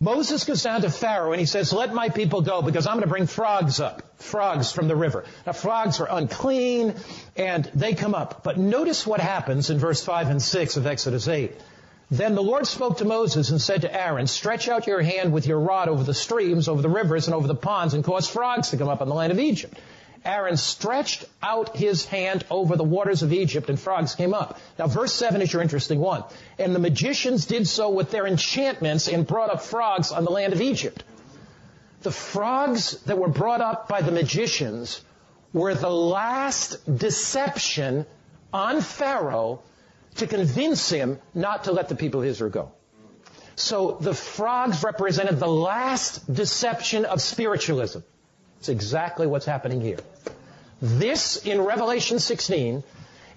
Moses 0.02 0.46
goes 0.46 0.64
down 0.64 0.82
to 0.82 0.90
Pharaoh 0.90 1.34
and 1.34 1.42
he 1.42 1.46
says, 1.46 1.74
let 1.74 1.94
my 1.94 2.08
people 2.08 2.42
go 2.42 2.62
because 2.62 2.88
I'm 2.88 2.94
going 2.94 3.04
to 3.04 3.10
bring 3.10 3.28
frogs 3.28 3.82
up. 3.82 4.02
Frogs 4.22 4.72
from 4.72 4.88
the 4.88 4.96
river. 4.96 5.26
Now 5.46 5.52
frogs 5.52 6.00
are 6.00 6.08
unclean 6.10 6.96
and 7.36 7.70
they 7.76 7.96
come 7.96 8.16
up. 8.16 8.44
But 8.44 8.58
notice 8.58 9.06
what 9.06 9.20
happens 9.20 9.70
in 9.70 9.78
verse 9.78 10.02
5 10.02 10.30
and 10.30 10.42
6 10.42 10.78
of 10.78 10.88
Exodus 10.88 11.28
8. 11.28 11.52
Then 12.12 12.34
the 12.34 12.42
Lord 12.42 12.66
spoke 12.66 13.00
to 13.00 13.06
Moses 13.06 13.50
and 13.50 13.62
said 13.62 13.82
to 13.82 13.94
Aaron, 13.94 14.28
stretch 14.28 14.70
out 14.70 14.88
your 14.88 15.02
hand 15.02 15.34
with 15.34 15.46
your 15.46 15.60
rod 15.60 15.90
over 15.90 16.04
the 16.04 16.14
streams, 16.14 16.70
over 16.70 16.82
the 16.82 16.90
rivers, 16.90 17.28
and 17.28 17.36
over 17.36 17.48
the 17.48 17.54
ponds, 17.54 17.94
and 17.94 18.04
cause 18.04 18.28
frogs 18.28 18.70
to 18.70 18.78
come 18.78 18.88
up 18.88 19.02
on 19.02 19.10
the 19.10 19.14
land 19.14 19.32
of 19.34 19.40
Egypt. 19.40 19.78
Aaron 20.26 20.58
stretched 20.58 21.26
out 21.42 21.76
his 21.76 22.06
hand 22.06 22.46
over 22.50 22.76
the 22.76 22.84
waters 22.84 23.24
of 23.24 23.32
Egypt 23.34 23.70
and 23.70 23.80
frogs 23.80 24.16
came 24.16 24.34
up. 24.34 24.60
Now 24.78 24.88
verse 24.88 25.14
7 25.14 25.42
is 25.42 25.52
your 25.52 25.62
interesting 25.62 26.00
one. 26.00 26.24
And 26.58 26.76
the 26.76 26.80
magicians 26.80 27.46
did 27.46 27.68
so 27.68 27.90
with 27.90 28.12
their 28.12 28.28
enchantments 28.28 29.08
and 29.08 29.26
brought 29.26 29.50
up 29.50 29.62
frogs 29.62 30.12
on 30.12 30.26
the 30.26 30.32
land 30.32 30.54
of 30.54 30.62
Egypt. 30.62 31.04
The 32.02 32.12
frogs 32.12 33.00
that 33.04 33.18
were 33.18 33.30
brought 33.30 33.62
up 33.62 33.88
by 33.88 34.02
the 34.02 34.12
magicians 34.12 35.02
were 35.54 35.74
the 35.74 35.90
last 35.90 36.78
deception 36.98 38.06
on 38.54 38.82
Pharaoh 38.82 39.62
to 40.16 40.28
convince 40.28 40.90
him 40.90 41.20
not 41.34 41.66
to 41.66 41.72
let 41.72 41.90
the 41.90 41.96
people 41.96 42.22
of 42.22 42.28
Israel 42.28 42.52
go. 42.52 42.72
So 43.56 43.98
the 44.00 44.14
frogs 44.14 44.84
represented 44.84 45.40
the 45.40 45.48
last 45.48 46.32
deception 46.32 47.06
of 47.06 47.22
spiritualism. 47.22 48.00
It's 48.60 48.70
exactly 48.70 49.26
what's 49.26 49.46
happening 49.46 49.82
here. 49.82 50.00
This, 50.82 51.38
in 51.46 51.62
Revelation 51.62 52.20
16, 52.20 52.84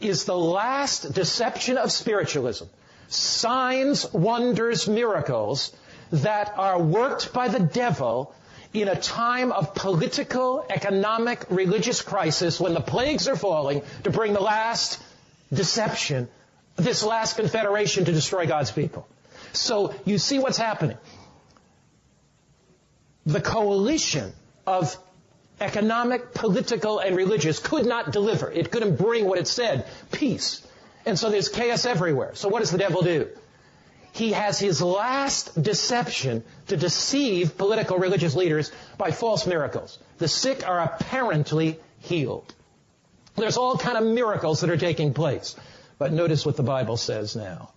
is 0.00 0.24
the 0.24 0.36
last 0.36 1.14
deception 1.14 1.78
of 1.78 1.92
spiritualism. 1.92 2.64
Signs, 3.08 4.12
wonders, 4.12 4.88
miracles 4.88 5.72
that 6.10 6.52
are 6.56 6.80
worked 6.80 7.32
by 7.32 7.48
the 7.48 7.60
devil 7.60 8.34
in 8.72 8.88
a 8.88 8.96
time 8.96 9.52
of 9.52 9.74
political, 9.74 10.64
economic, 10.68 11.44
religious 11.50 12.00
crisis 12.02 12.58
when 12.58 12.74
the 12.74 12.80
plagues 12.80 13.28
are 13.28 13.36
falling 13.36 13.82
to 14.04 14.10
bring 14.10 14.32
the 14.32 14.40
last 14.40 15.00
deception, 15.52 16.28
this 16.76 17.02
last 17.02 17.36
confederation 17.36 18.04
to 18.06 18.12
destroy 18.12 18.46
God's 18.46 18.70
people. 18.70 19.06
So 19.52 19.94
you 20.04 20.18
see 20.18 20.38
what's 20.38 20.56
happening. 20.56 20.96
The 23.26 23.40
coalition 23.40 24.32
of 24.66 24.96
economic, 25.62 26.34
political, 26.34 26.98
and 26.98 27.16
religious, 27.16 27.58
could 27.58 27.86
not 27.86 28.12
deliver. 28.12 28.50
It 28.50 28.70
couldn't 28.70 28.96
bring 28.96 29.24
what 29.24 29.38
it 29.38 29.48
said, 29.48 29.86
peace. 30.10 30.66
And 31.06 31.18
so 31.18 31.30
there's 31.30 31.48
chaos 31.48 31.86
everywhere. 31.86 32.34
So 32.34 32.48
what 32.48 32.60
does 32.60 32.70
the 32.70 32.78
devil 32.78 33.02
do? 33.02 33.28
He 34.12 34.32
has 34.32 34.58
his 34.58 34.82
last 34.82 35.60
deception 35.60 36.44
to 36.66 36.76
deceive 36.76 37.56
political 37.56 37.98
religious 37.98 38.36
leaders 38.36 38.70
by 38.98 39.10
false 39.10 39.46
miracles. 39.46 39.98
The 40.18 40.28
sick 40.28 40.68
are 40.68 40.80
apparently 40.80 41.78
healed. 42.00 42.52
There's 43.36 43.56
all 43.56 43.78
kind 43.78 43.96
of 43.96 44.04
miracles 44.04 44.60
that 44.60 44.70
are 44.70 44.76
taking 44.76 45.14
place. 45.14 45.56
But 45.98 46.12
notice 46.12 46.44
what 46.44 46.56
the 46.56 46.62
Bible 46.62 46.98
says 46.98 47.34
now. 47.36 47.70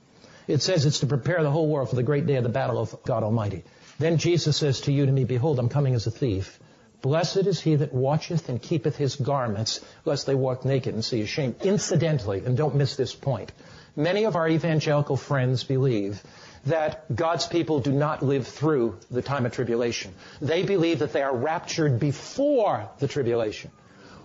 It 0.48 0.62
says 0.62 0.86
it's 0.86 1.00
to 1.00 1.08
prepare 1.08 1.42
the 1.42 1.52
whole 1.52 1.68
world 1.68 1.90
for 1.90 1.96
the 1.96 2.04
great 2.04 2.26
day 2.26 2.36
of 2.36 2.44
the 2.44 2.50
battle 2.50 2.80
of 2.80 2.96
God 3.06 3.24
Almighty. 3.24 3.64
Then 3.98 4.18
Jesus 4.18 4.58
says 4.58 4.82
to 4.82 4.92
you 4.92 5.06
to 5.06 5.12
me, 5.12 5.24
behold, 5.24 5.58
I'm 5.58 5.70
coming 5.70 5.96
as 5.96 6.06
a 6.06 6.12
thief. 6.12 6.60
Blessed 7.06 7.46
is 7.46 7.62
he 7.62 7.76
that 7.76 7.94
watcheth 7.94 8.50
and 8.50 8.60
keepeth 8.60 8.96
his 8.96 9.16
garments, 9.16 9.80
lest 10.06 10.26
they 10.26 10.34
walk 10.34 10.66
naked 10.66 10.96
and 10.96 11.06
see 11.06 11.24
shame. 11.28 11.56
Incidentally, 11.62 12.42
and 12.44 12.58
don't 12.58 12.74
miss 12.74 12.96
this 12.96 13.14
point, 13.14 13.52
many 13.96 14.24
of 14.24 14.36
our 14.36 14.50
evangelical 14.50 15.16
friends 15.16 15.64
believe 15.64 16.24
that 16.66 17.16
God's 17.16 17.46
people 17.46 17.80
do 17.80 17.92
not 17.92 18.24
live 18.24 18.48
through 18.48 18.98
the 19.12 19.22
time 19.22 19.46
of 19.46 19.52
tribulation. 19.52 20.16
They 20.42 20.64
believe 20.64 20.98
that 20.98 21.14
they 21.14 21.22
are 21.22 21.36
raptured 21.36 22.00
before 22.00 22.90
the 22.98 23.08
tribulation. 23.08 23.70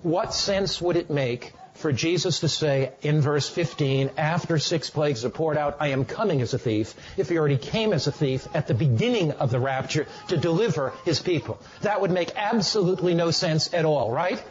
What 0.02 0.32
sense 0.32 0.80
would 0.80 0.96
it 0.96 1.10
make 1.10 1.52
for 1.80 1.92
Jesus 1.92 2.40
to 2.40 2.48
say 2.48 2.92
in 3.02 3.20
verse 3.20 3.48
15, 3.48 4.10
after 4.16 4.58
six 4.58 4.90
plagues 4.90 5.24
are 5.24 5.30
poured 5.30 5.56
out, 5.56 5.78
I 5.80 5.88
am 5.88 6.04
coming 6.04 6.42
as 6.42 6.54
a 6.54 6.58
thief, 6.58 6.94
if 7.16 7.28
he 7.28 7.38
already 7.38 7.56
came 7.56 7.92
as 7.92 8.06
a 8.06 8.12
thief 8.12 8.46
at 8.54 8.66
the 8.66 8.74
beginning 8.74 9.32
of 9.32 9.50
the 9.50 9.58
rapture 9.58 10.06
to 10.28 10.36
deliver 10.36 10.92
his 11.04 11.20
people. 11.20 11.58
That 11.82 12.00
would 12.00 12.10
make 12.10 12.32
absolutely 12.36 13.14
no 13.14 13.30
sense 13.30 13.72
at 13.74 13.84
all, 13.84 14.10
right? 14.12 14.42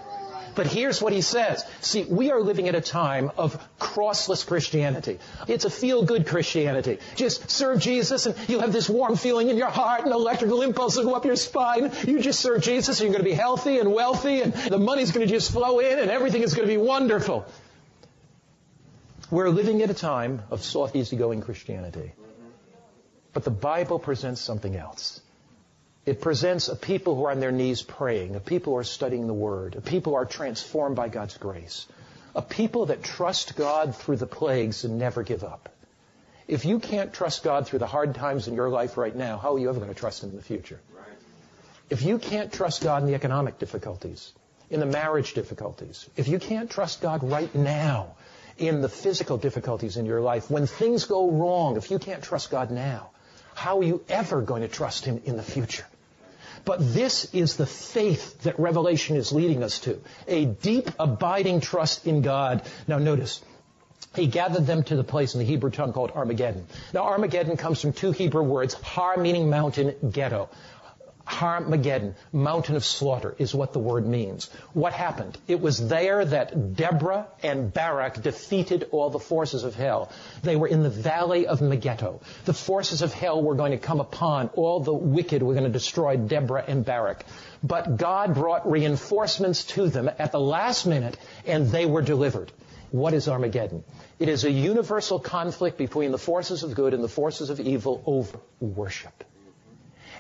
But 0.56 0.68
here's 0.68 1.01
what 1.01 1.13
he 1.13 1.22
says. 1.22 1.65
See, 1.82 2.03
we 2.03 2.32
are 2.32 2.41
living 2.41 2.68
at 2.68 2.75
a 2.75 2.82
time 2.82 3.32
of 3.38 3.58
crossless 3.79 4.46
Christianity. 4.46 5.20
It's 5.48 5.65
a 5.65 5.70
feel-good 5.70 6.27
Christianity. 6.27 7.00
Just 7.15 7.50
serve 7.50 7.79
Jesus 7.79 8.25
and 8.25 8.36
you'll 8.48 8.62
have 8.62 8.74
this 8.74 8.89
warm 8.89 9.15
feeling 9.15 9.50
in 9.50 9.58
your 9.58 9.70
heart 9.70 10.03
and 10.03 10.12
electrical 10.12 10.62
impulse 10.62 10.98
will 10.98 11.06
go 11.06 11.15
up 11.15 11.25
your 11.25 11.36
spine. 11.36 11.91
You 12.08 12.20
just 12.20 12.39
serve 12.39 12.62
Jesus 12.62 13.00
and 13.00 13.08
you're 13.08 13.13
going 13.13 13.25
to 13.25 13.29
be 13.29 13.36
healthy 13.36 13.79
and 13.79 13.94
wealthy 13.94 14.41
and 14.41 14.53
the 14.53 14.77
money's 14.77 15.12
going 15.12 15.27
to 15.27 15.34
just 15.34 15.51
flow 15.51 15.79
in 15.79 16.00
and 16.00 16.10
everything 16.10 16.41
is 16.41 16.53
going 16.53 16.68
to 16.68 16.74
be 16.74 16.77
wonderful. 16.77 17.46
We're 19.32 19.50
living 19.50 19.82
at 19.84 19.89
a 19.89 19.94
time 19.94 20.41
of 20.50 20.63
soft, 20.63 20.96
easygoing 20.96 21.41
Christianity. 21.41 22.13
But 23.32 23.44
the 23.44 23.51
Bible 23.51 24.00
presents 24.00 24.41
something 24.41 24.75
else. 24.75 25.22
It 26.06 26.22
presents 26.22 26.70
a 26.70 26.75
people 26.75 27.15
who 27.15 27.25
are 27.25 27.32
on 27.32 27.39
their 27.39 27.51
knees 27.51 27.82
praying, 27.82 28.36
a 28.36 28.39
people 28.39 28.74
who 28.74 28.79
are 28.79 28.84
studying 28.84 29.27
the 29.27 29.34
Word, 29.34 29.75
a 29.75 29.82
people 29.82 30.13
who 30.13 30.18
are 30.18 30.25
transformed 30.25 30.96
by 30.96 31.10
God's 31.10 31.38
grace, 31.38 31.86
a 32.36 32.41
people 32.41 32.88
that 32.88 33.03
trust 33.03 33.56
God 33.56 33.96
through 33.96 34.18
the 34.18 34.27
plagues 34.27 34.86
and 34.86 34.98
never 34.98 35.24
give 35.24 35.44
up. 35.44 35.70
If 36.48 36.65
you 36.65 36.79
can't 36.79 37.13
trust 37.13 37.44
God 37.44 37.68
through 37.68 37.79
the 37.79 37.88
hard 37.88 38.15
times 38.15 38.48
in 38.48 38.56
your 38.56 38.70
life 38.70 38.98
right 38.98 39.15
now, 39.15 39.38
how 39.38 39.53
are 39.53 39.60
you 39.60 39.70
ever 39.70 39.79
going 39.79 39.94
to 39.94 40.00
trust 40.00 40.24
Him 40.24 40.32
in 40.32 40.36
the 40.36 40.41
future? 40.41 40.79
If 41.89 42.01
you 42.01 42.18
can't 42.18 42.51
trust 42.51 42.82
God 42.82 43.03
in 43.03 43.08
the 43.08 43.15
economic 43.15 43.60
difficulties, 43.60 44.34
in 44.70 44.79
the 44.79 44.86
marriage 44.86 45.34
difficulties, 45.34 46.10
if 46.15 46.27
you 46.27 46.39
can't 46.39 46.70
trust 46.70 47.01
God 47.01 47.24
right 47.24 47.53
now 47.53 48.15
in 48.58 48.82
the 48.82 48.89
physical 48.89 49.38
difficulties 49.38 49.98
in 49.98 50.06
your 50.06 50.22
life, 50.22 50.50
when 50.50 50.65
things 50.65 51.06
go 51.06 51.29
wrong, 51.29 51.77
if 51.77 51.91
you 51.91 52.00
can't 52.00 52.24
trust 52.24 52.51
God 52.51 52.72
now, 52.72 53.10
how 53.59 53.79
are 53.79 53.83
you 53.83 54.01
ever 54.07 54.41
going 54.41 54.61
to 54.61 54.69
trust 54.69 55.03
Him 55.03 55.21
in 55.25 55.35
the 55.35 55.43
future? 55.43 55.85
But 56.63 56.93
this 56.93 57.33
is 57.33 57.57
the 57.57 57.65
faith 57.65 58.43
that 58.43 58.57
Revelation 58.57 59.17
is 59.17 59.33
leading 59.33 59.63
us 59.63 59.79
to. 59.79 59.99
A 60.29 60.45
deep, 60.45 60.89
abiding 60.97 61.59
trust 61.59 62.07
in 62.07 62.21
God. 62.21 62.61
Now 62.87 62.99
notice, 62.99 63.41
he 64.15 64.27
gathered 64.27 64.65
them 64.65 64.83
to 64.83 64.95
the 64.95 65.03
place 65.03 65.33
in 65.33 65.39
the 65.39 65.45
Hebrew 65.45 65.71
tongue 65.71 65.91
called 65.91 66.11
Armageddon. 66.11 66.67
Now 66.93 67.03
Armageddon 67.03 67.57
comes 67.57 67.81
from 67.81 67.91
two 67.91 68.11
Hebrew 68.11 68.43
words, 68.43 68.75
Har 68.75 69.17
meaning 69.17 69.49
mountain, 69.49 69.93
ghetto. 70.09 70.49
Armageddon, 71.41 72.15
mountain 72.31 72.75
of 72.75 72.83
slaughter, 72.83 73.36
is 73.38 73.53
what 73.53 73.74
the 73.74 73.79
word 73.79 74.05
means. 74.07 74.50
What 74.74 74.93
happened? 74.93 75.38
It 75.48 75.62
was 75.62 75.88
there 75.88 76.25
that 76.25 76.75
Deborah 76.75 77.27
and 77.43 77.71
Barak 77.71 78.21
defeated 78.21 78.88
all 78.91 79.09
the 79.09 79.19
forces 79.19 79.63
of 79.63 79.75
hell. 79.75 80.12
They 80.43 80.55
were 80.55 80.67
in 80.67 80.83
the 80.83 80.89
valley 80.89 81.48
of 81.48 81.62
Megiddo. 81.62 82.21
The 82.45 82.53
forces 82.53 83.01
of 83.01 83.13
hell 83.13 83.41
were 83.41 83.55
going 83.55 83.71
to 83.71 83.77
come 83.77 84.00
upon 84.00 84.50
all 84.55 84.79
the 84.79 84.93
wicked 84.93 85.43
were 85.43 85.53
going 85.53 85.65
to 85.65 85.69
destroy 85.69 86.17
Deborah 86.17 86.65
and 86.67 86.83
Barak. 86.83 87.24
But 87.63 87.98
God 87.98 88.33
brought 88.33 88.69
reinforcements 88.69 89.63
to 89.75 89.89
them 89.89 90.09
at 90.17 90.31
the 90.31 90.39
last 90.39 90.86
minute 90.86 91.17
and 91.45 91.67
they 91.67 91.86
were 91.86 92.01
delivered. 92.01 92.51
What 92.91 93.13
is 93.13 93.27
Armageddon? 93.27 93.83
It 94.17 94.29
is 94.29 94.45
a 94.45 94.51
universal 94.51 95.19
conflict 95.19 95.77
between 95.77 96.12
the 96.12 96.17
forces 96.17 96.63
of 96.63 96.74
good 96.74 96.93
and 96.93 97.03
the 97.03 97.09
forces 97.09 97.50
of 97.51 97.59
evil 97.59 98.01
over 98.05 98.39
worship 98.59 99.24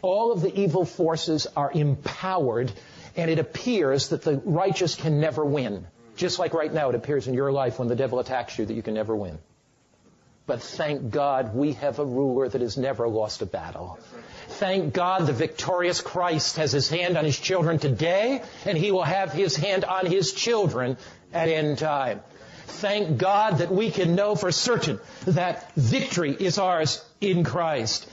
all 0.01 0.31
of 0.31 0.41
the 0.41 0.59
evil 0.59 0.85
forces 0.85 1.47
are 1.55 1.71
empowered, 1.71 2.71
and 3.15 3.29
it 3.29 3.39
appears 3.39 4.09
that 4.09 4.21
the 4.21 4.41
righteous 4.45 4.95
can 4.95 5.19
never 5.19 5.43
win. 5.43 5.85
Just 6.15 6.39
like 6.39 6.53
right 6.53 6.73
now, 6.73 6.89
it 6.89 6.95
appears 6.95 7.27
in 7.27 7.33
your 7.33 7.51
life 7.51 7.79
when 7.79 7.87
the 7.87 7.95
devil 7.95 8.19
attacks 8.19 8.57
you 8.57 8.65
that 8.65 8.73
you 8.73 8.83
can 8.83 8.93
never 8.93 9.15
win. 9.15 9.39
But 10.45 10.61
thank 10.63 11.11
God 11.11 11.53
we 11.53 11.73
have 11.73 11.99
a 11.99 12.05
ruler 12.05 12.49
that 12.49 12.61
has 12.61 12.75
never 12.75 13.07
lost 13.07 13.43
a 13.43 13.45
battle. 13.45 13.99
Thank 14.47 14.93
God 14.95 15.27
the 15.27 15.33
victorious 15.33 16.01
Christ 16.01 16.57
has 16.57 16.71
his 16.71 16.89
hand 16.89 17.17
on 17.17 17.23
his 17.23 17.39
children 17.39 17.77
today, 17.77 18.41
and 18.65 18.75
he 18.75 18.89
will 18.89 19.03
have 19.03 19.31
his 19.31 19.55
hand 19.55 19.85
on 19.85 20.07
his 20.07 20.33
children 20.33 20.97
at 21.31 21.49
end 21.49 21.77
time. 21.77 22.21
Thank 22.65 23.17
God 23.19 23.59
that 23.59 23.71
we 23.71 23.91
can 23.91 24.15
know 24.15 24.35
for 24.35 24.51
certain 24.51 24.99
that 25.27 25.71
victory 25.75 26.31
is 26.31 26.57
ours 26.57 27.05
in 27.21 27.43
Christ. 27.43 28.09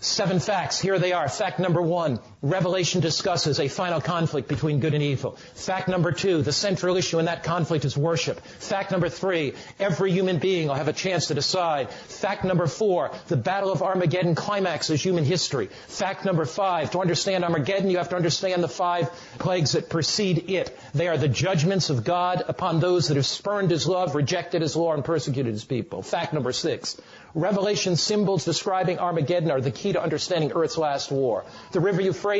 Seven 0.00 0.40
facts. 0.40 0.80
Here 0.80 0.98
they 0.98 1.12
are. 1.12 1.28
Fact 1.28 1.58
number 1.58 1.80
one, 1.80 2.20
Revelation 2.50 3.00
discusses 3.00 3.58
a 3.58 3.66
final 3.66 4.00
conflict 4.00 4.46
between 4.46 4.78
good 4.78 4.94
and 4.94 5.02
evil. 5.02 5.32
Fact 5.54 5.88
number 5.88 6.12
two, 6.12 6.42
the 6.42 6.52
central 6.52 6.96
issue 6.96 7.18
in 7.18 7.24
that 7.24 7.42
conflict 7.42 7.84
is 7.84 7.96
worship. 7.96 8.40
Fact 8.40 8.92
number 8.92 9.08
three, 9.08 9.54
every 9.80 10.12
human 10.12 10.38
being 10.38 10.68
will 10.68 10.74
have 10.74 10.86
a 10.86 10.92
chance 10.92 11.26
to 11.26 11.34
decide. 11.34 11.90
Fact 11.90 12.44
number 12.44 12.68
four, 12.68 13.10
the 13.26 13.36
Battle 13.36 13.72
of 13.72 13.82
Armageddon 13.82 14.36
climaxes 14.36 15.02
human 15.02 15.24
history. 15.24 15.66
Fact 15.88 16.24
number 16.24 16.44
five, 16.44 16.92
to 16.92 17.00
understand 17.00 17.42
Armageddon, 17.42 17.90
you 17.90 17.98
have 17.98 18.10
to 18.10 18.16
understand 18.16 18.62
the 18.62 18.68
five 18.68 19.10
plagues 19.40 19.72
that 19.72 19.90
precede 19.90 20.48
it. 20.48 20.78
They 20.94 21.08
are 21.08 21.18
the 21.18 21.28
judgments 21.28 21.90
of 21.90 22.04
God 22.04 22.44
upon 22.46 22.78
those 22.78 23.08
that 23.08 23.16
have 23.16 23.26
spurned 23.26 23.72
His 23.72 23.88
love, 23.88 24.14
rejected 24.14 24.62
His 24.62 24.76
law, 24.76 24.94
and 24.94 25.04
persecuted 25.04 25.52
His 25.52 25.64
people. 25.64 26.02
Fact 26.02 26.32
number 26.32 26.52
six, 26.52 26.96
Revelation 27.34 27.96
symbols 27.96 28.46
describing 28.46 28.98
Armageddon 28.98 29.50
are 29.50 29.60
the 29.60 29.70
key 29.70 29.92
to 29.92 30.02
understanding 30.02 30.52
Earth's 30.52 30.78
last 30.78 31.10
war. 31.10 31.44
The 31.72 31.80
river 31.80 32.00
Euphrates 32.00 32.35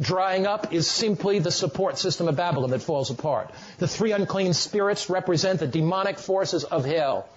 drying 0.00 0.46
up 0.46 0.72
is 0.72 0.90
simply 0.90 1.38
the 1.38 1.50
support 1.50 1.98
system 1.98 2.28
of 2.28 2.36
Babylon 2.36 2.70
that 2.70 2.82
falls 2.82 3.10
apart. 3.10 3.50
The 3.78 3.88
three 3.88 4.12
unclean 4.12 4.54
spirits 4.54 5.10
represent 5.10 5.60
the 5.60 5.66
demonic 5.66 6.18
forces 6.18 6.64
of 6.64 6.84
hell. 6.84 7.28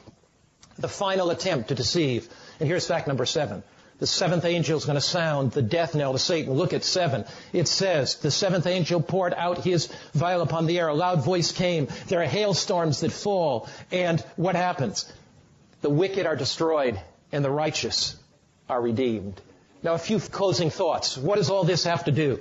The 0.77 0.87
final 0.87 1.29
attempt 1.29 1.69
to 1.69 1.75
deceive. 1.75 2.27
And 2.59 2.67
here's 2.67 2.87
fact 2.87 3.07
number 3.07 3.25
seven. 3.25 3.63
The 3.99 4.07
seventh 4.07 4.43
angel 4.43 4.77
is 4.77 4.85
going 4.85 4.95
to 4.95 5.01
sound 5.01 5.51
the 5.51 5.61
death 5.61 5.95
knell 5.95 6.13
to 6.13 6.19
Satan. 6.19 6.53
Look 6.53 6.73
at 6.73 6.83
seven. 6.83 7.25
It 7.53 7.67
says, 7.67 8.15
the 8.15 8.31
seventh 8.31 8.65
angel 8.65 9.01
poured 9.01 9.33
out 9.33 9.59
his 9.63 9.87
vial 10.13 10.41
upon 10.41 10.65
the 10.65 10.79
air. 10.79 10.87
A 10.87 10.93
loud 10.93 11.23
voice 11.23 11.51
came. 11.51 11.87
There 12.07 12.21
are 12.21 12.25
hailstorms 12.25 13.01
that 13.01 13.11
fall. 13.11 13.69
And 13.91 14.19
what 14.35 14.55
happens? 14.55 15.11
The 15.81 15.89
wicked 15.89 16.25
are 16.25 16.35
destroyed 16.35 16.99
and 17.31 17.45
the 17.45 17.51
righteous 17.51 18.17
are 18.67 18.81
redeemed. 18.81 19.39
Now, 19.83 19.95
a 19.95 19.99
few 19.99 20.19
closing 20.19 20.69
thoughts. 20.69 21.17
What 21.17 21.35
does 21.35 21.49
all 21.49 21.65
this 21.65 21.83
have 21.83 22.05
to 22.05 22.11
do 22.11 22.39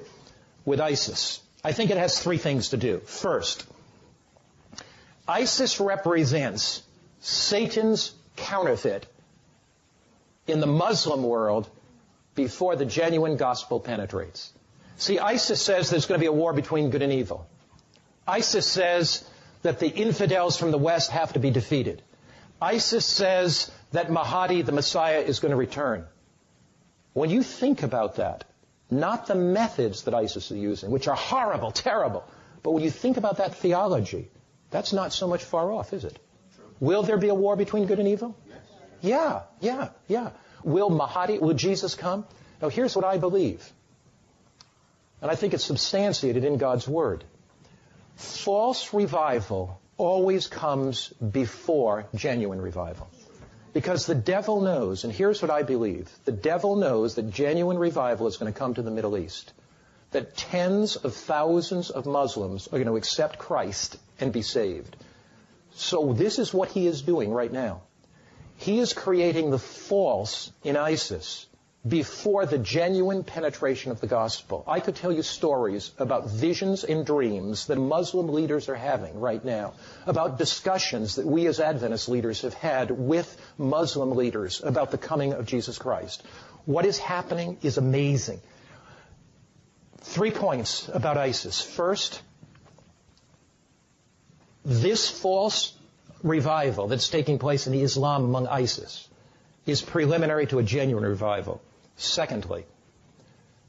with 0.65 0.81
ISIS? 0.81 1.41
I 1.65 1.73
think 1.73 1.91
it 1.91 1.97
has 1.97 2.21
three 2.21 2.39
things 2.39 2.71
to 2.71 2.77
do. 2.77 3.01
First, 3.01 3.67
ISIS 5.27 5.81
represents 5.81 6.83
Satan's 7.21 8.13
counterfeit 8.37 9.07
in 10.47 10.61
the 10.61 10.67
Muslim 10.67 11.25
world 11.25 11.69
before 12.35 12.77
the 12.77 12.85
genuine 12.85 13.37
gospel 13.37 13.81
penetrates. 13.81 14.53
See, 14.97 15.19
ISIS 15.19 15.61
says 15.61 15.91
there's 15.91 16.07
going 16.07 16.21
to 16.21 16.23
be 16.23 16.27
a 16.27 16.33
war 16.33 16.53
between 16.53 16.91
good 16.91 17.03
and 17.03 17.13
evil. 17.13 17.47
ISIS 18.27 18.67
says 18.67 19.29
that 19.63 19.81
the 19.81 19.89
infidels 19.89 20.57
from 20.57 20.71
the 20.71 20.79
West 20.79 21.11
have 21.11 21.33
to 21.33 21.41
be 21.41 21.51
defeated. 21.51 22.03
ISIS 22.61 23.05
says 23.05 23.71
that 23.91 24.11
Mahdi, 24.11 24.63
the 24.63 24.73
Messiah, 24.73 25.19
is 25.19 25.41
going 25.41 25.51
to 25.51 25.57
return. 25.57 26.07
When 27.13 27.31
you 27.31 27.43
think 27.43 27.83
about 27.83 28.17
that, 28.17 28.45
not 28.91 29.27
the 29.27 29.35
methods 29.35 30.05
that 30.05 30.15
ISIS 30.15 30.51
is 30.51 30.59
using, 30.59 30.91
which 30.91 31.09
are 31.09 31.17
horrible, 31.17 31.71
terrible, 31.71 32.25
but 32.63 32.73
when 32.73 32.83
you 32.83 32.91
think 32.91 33.17
about 33.17 33.39
that 33.39 33.55
theology, 33.57 34.29
that's 34.71 34.93
not 34.93 35.13
so 35.13 35.29
much 35.29 35.45
far 35.45 35.73
off, 35.73 35.93
is 35.93 36.05
it? 36.05 36.19
Will 36.81 37.03
there 37.03 37.19
be 37.19 37.29
a 37.29 37.35
war 37.35 37.57
between 37.57 37.87
good 37.87 37.99
and 37.99 38.09
evil? 38.09 38.37
Yeah, 39.01 39.43
yeah, 39.61 39.89
yeah. 40.09 40.31
Will 40.65 40.91
Mahdi, 40.91 41.39
will 41.39 41.55
Jesus 41.55 41.95
come? 41.95 42.25
Now 42.61 42.69
here's 42.69 42.95
what 42.95 43.05
I 43.05 43.19
believe. 43.19 43.73
And 45.21 45.31
I 45.31 45.35
think 45.35 45.55
it's 45.55 45.65
substantiated 45.65 46.45
in 46.45 46.57
God's 46.57 46.87
Word. 46.89 47.25
False 48.17 48.93
revival 48.93 49.81
always 49.97 50.47
comes 50.47 51.09
before 51.09 52.07
genuine 52.15 52.61
revival. 52.61 53.09
Because 53.73 54.05
the 54.07 54.15
devil 54.15 54.61
knows, 54.61 55.05
and 55.05 55.13
here's 55.13 55.41
what 55.41 55.51
I 55.51 55.63
believe 55.63 56.11
the 56.25 56.33
devil 56.33 56.77
knows 56.77 57.15
that 57.15 57.31
genuine 57.31 57.79
revival 57.79 58.27
is 58.27 58.37
going 58.37 58.53
to 58.53 58.59
come 58.59 58.75
to 58.75 58.83
the 58.83 58.91
Middle 58.91 59.17
East. 59.17 59.53
That 60.11 60.37
tens 60.37 60.97
of 60.97 61.15
thousands 61.15 61.89
of 61.89 62.05
Muslims 62.05 62.67
are 62.67 62.79
going 62.79 62.87
to 62.87 62.97
accept 62.97 63.39
Christ 63.39 63.97
and 64.21 64.31
be 64.31 64.43
saved. 64.43 64.95
So 65.75 66.13
this 66.13 66.39
is 66.39 66.53
what 66.53 66.71
he 66.71 66.87
is 66.87 67.01
doing 67.01 67.33
right 67.33 67.51
now. 67.53 67.81
He 68.59 68.79
is 68.79 68.93
creating 68.93 69.51
the 69.51 69.59
false 69.59 70.53
in 70.63 70.77
ISIS 70.77 71.47
before 71.87 72.47
the 72.47 72.59
genuine 72.59 73.25
penetration 73.25 73.91
of 73.91 74.01
the 74.01 74.07
gospel. 74.07 74.63
I 74.69 74.79
could 74.79 74.95
tell 74.95 75.11
you 75.11 75.23
stories 75.23 75.91
about 75.99 76.31
visions 76.31 76.85
and 76.85 77.05
dreams 77.05 77.67
that 77.67 77.77
Muslim 77.77 78.29
leaders 78.29 78.69
are 78.69 78.77
having 78.77 79.19
right 79.19 79.45
now, 79.45 79.75
about 80.07 80.39
discussions 80.39 81.17
that 81.17 81.27
we 81.27 81.47
as 81.49 81.59
Adventist 81.59 82.09
leaders 82.09 82.43
have 82.43 82.55
had 82.55 82.93
with 82.93 83.37
Muslim 83.59 84.13
leaders 84.13 84.63
about 84.63 84.93
the 84.93 84.99
coming 84.99 85.33
of 85.33 85.47
Jesus 85.47 85.77
Christ. 85.77 86.23
What 86.67 86.87
is 86.87 86.99
happening 86.99 87.59
is 87.63 87.79
amazing. 87.79 88.41
Three 90.03 90.31
points 90.31 90.89
about 90.93 91.17
ISIS. 91.17 91.61
First, 91.61 92.23
this 94.65 95.11
false 95.11 95.75
revival 96.23 96.87
that's 96.87 97.09
taking 97.09 97.41
place 97.41 97.67
in 97.67 97.75
Islam 97.75 98.25
among 98.25 98.47
ISIS 98.47 99.09
is 99.67 99.83
preliminary 99.83 100.47
to 100.47 100.61
a 100.61 100.63
genuine 100.63 101.05
revival. 101.05 101.61
Secondly, 101.97 102.65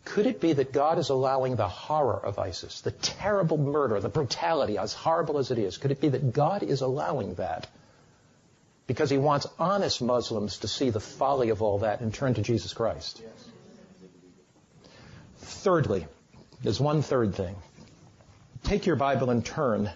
could 0.06 0.26
it 0.26 0.42
be 0.42 0.54
that 0.54 0.74
God 0.74 1.00
is 1.00 1.10
allowing 1.10 1.56
the 1.56 1.68
horror 1.68 2.20
of 2.24 2.38
ISIS, 2.38 2.82
the 2.82 2.92
terrible 2.92 3.58
murder, 3.58 4.00
the 4.00 4.10
brutality, 4.10 4.78
as 4.78 4.94
horrible 4.94 5.38
as 5.38 5.50
it 5.52 5.58
is, 5.58 5.78
could 5.78 5.92
it 5.92 6.02
be 6.02 6.10
that 6.10 6.34
God 6.34 6.64
is 6.64 6.82
allowing 6.82 7.36
that 7.36 7.68
because 8.86 9.10
he 9.10 9.18
wants 9.18 9.48
honest 9.58 10.02
Muslims 10.02 10.58
to 10.60 10.68
see 10.68 10.90
the 10.90 11.00
folly 11.00 11.50
of 11.50 11.62
all 11.62 11.80
that 11.80 12.02
and 12.02 12.14
turn 12.14 12.34
to 12.34 12.42
Jesus 12.42 12.74
Christ? 12.74 13.22
Yes. 13.24 13.48
Thirdly, 15.38 16.06
there's 16.62 16.80
one 16.80 17.02
third 17.02 17.36
thing. 17.36 17.56
Take 18.64 18.86
your 18.86 18.96
Bible 18.98 19.30
and 19.30 19.46
turn 19.46 19.90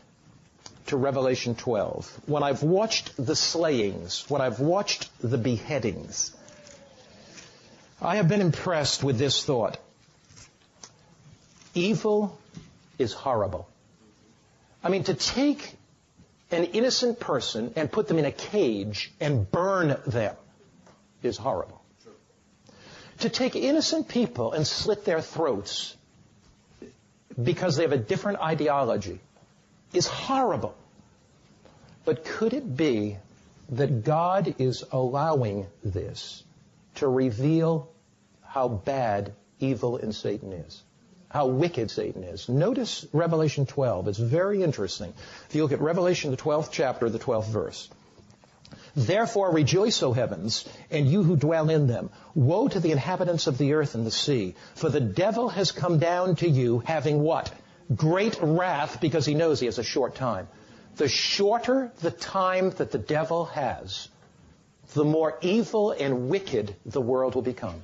to 0.88 0.98
Revelation 0.98 1.56
12. 1.56 2.22
When 2.28 2.44
I've 2.44 2.64
watched 2.64 3.14
the 3.18 3.36
slayings, 3.36 4.26
when 4.30 4.42
I've 4.42 4.60
watched 4.60 5.10
the 5.22 5.38
beheadings, 5.38 6.34
I 8.02 8.18
have 8.18 8.28
been 8.28 8.42
impressed 8.42 9.04
with 9.04 9.18
this 9.18 9.44
thought. 9.44 9.78
Evil 11.74 12.38
is 13.00 13.14
horrible. 13.14 13.68
I 14.84 14.90
mean, 14.90 15.04
to 15.06 15.14
take 15.14 15.76
an 16.52 16.64
innocent 16.64 17.20
person 17.20 17.74
and 17.76 17.92
put 17.92 18.08
them 18.08 18.20
in 18.20 18.26
a 18.26 18.32
cage 18.32 19.12
and 19.20 19.50
burn 19.50 20.00
them 20.06 20.36
is 21.24 21.38
horrible. 21.38 21.82
To 23.20 23.30
take 23.30 23.56
innocent 23.56 24.08
people 24.08 24.54
and 24.54 24.66
slit 24.66 25.04
their 25.04 25.22
throats 25.22 25.96
because 27.42 27.76
they 27.76 27.84
have 27.84 27.92
a 27.92 27.98
different 27.98 28.40
ideology 28.40 29.20
is 29.92 30.08
horrible. 30.08 30.76
But 32.06 32.24
could 32.24 32.54
it 32.54 32.78
be 32.78 33.18
that 33.70 34.04
God 34.04 34.56
is 34.60 34.84
allowing 34.92 35.66
this 35.84 36.44
to 36.98 37.08
reveal 37.08 37.90
how 38.42 38.68
bad 38.68 39.34
evil 39.60 39.98
in 39.98 40.12
Satan 40.14 40.54
is, 40.54 40.82
how 41.30 41.48
wicked 41.48 41.92
Satan 41.92 42.24
is. 42.24 42.48
Notice 42.48 43.06
Revelation 43.14 43.66
12. 43.66 44.08
It's 44.08 44.18
very 44.18 44.64
interesting. 44.64 45.14
If 45.50 45.56
you 45.56 45.64
look 45.64 45.72
at 45.72 45.82
Revelation, 45.82 46.32
the 46.32 46.38
12th 46.38 46.70
chapter, 46.72 47.10
the 47.10 47.20
12th 47.20 47.48
verse. 47.48 47.90
Therefore 48.96 49.52
rejoice, 49.52 50.02
O 50.02 50.12
heavens, 50.12 50.68
and 50.90 51.08
you 51.08 51.24
who 51.24 51.36
dwell 51.36 51.70
in 51.70 51.86
them. 51.86 52.10
Woe 52.34 52.68
to 52.68 52.80
the 52.80 52.92
inhabitants 52.92 53.46
of 53.46 53.58
the 53.58 53.74
earth 53.74 53.94
and 53.94 54.06
the 54.06 54.12
sea, 54.12 54.56
for 54.74 54.90
the 54.90 55.00
devil 55.00 55.50
has 55.50 55.72
come 55.72 56.00
down 56.00 56.36
to 56.38 56.50
you 56.50 56.80
having 56.80 57.20
what? 57.20 57.52
Great 57.96 58.38
wrath 58.42 59.00
because 59.00 59.26
he 59.26 59.36
knows 59.36 59.60
he 59.60 59.68
has 59.68 59.78
a 59.78 59.84
short 59.84 60.16
time. 60.16 60.48
The 60.96 61.08
shorter 61.08 61.92
the 62.02 62.10
time 62.10 62.72
that 62.72 62.92
the 62.92 62.98
devil 62.98 63.46
has, 63.46 64.10
the 64.94 65.04
more 65.04 65.38
evil 65.42 65.92
and 65.92 66.30
wicked 66.30 66.76
the 66.86 67.02
world 67.02 67.36
will 67.36 67.42
become. 67.42 67.82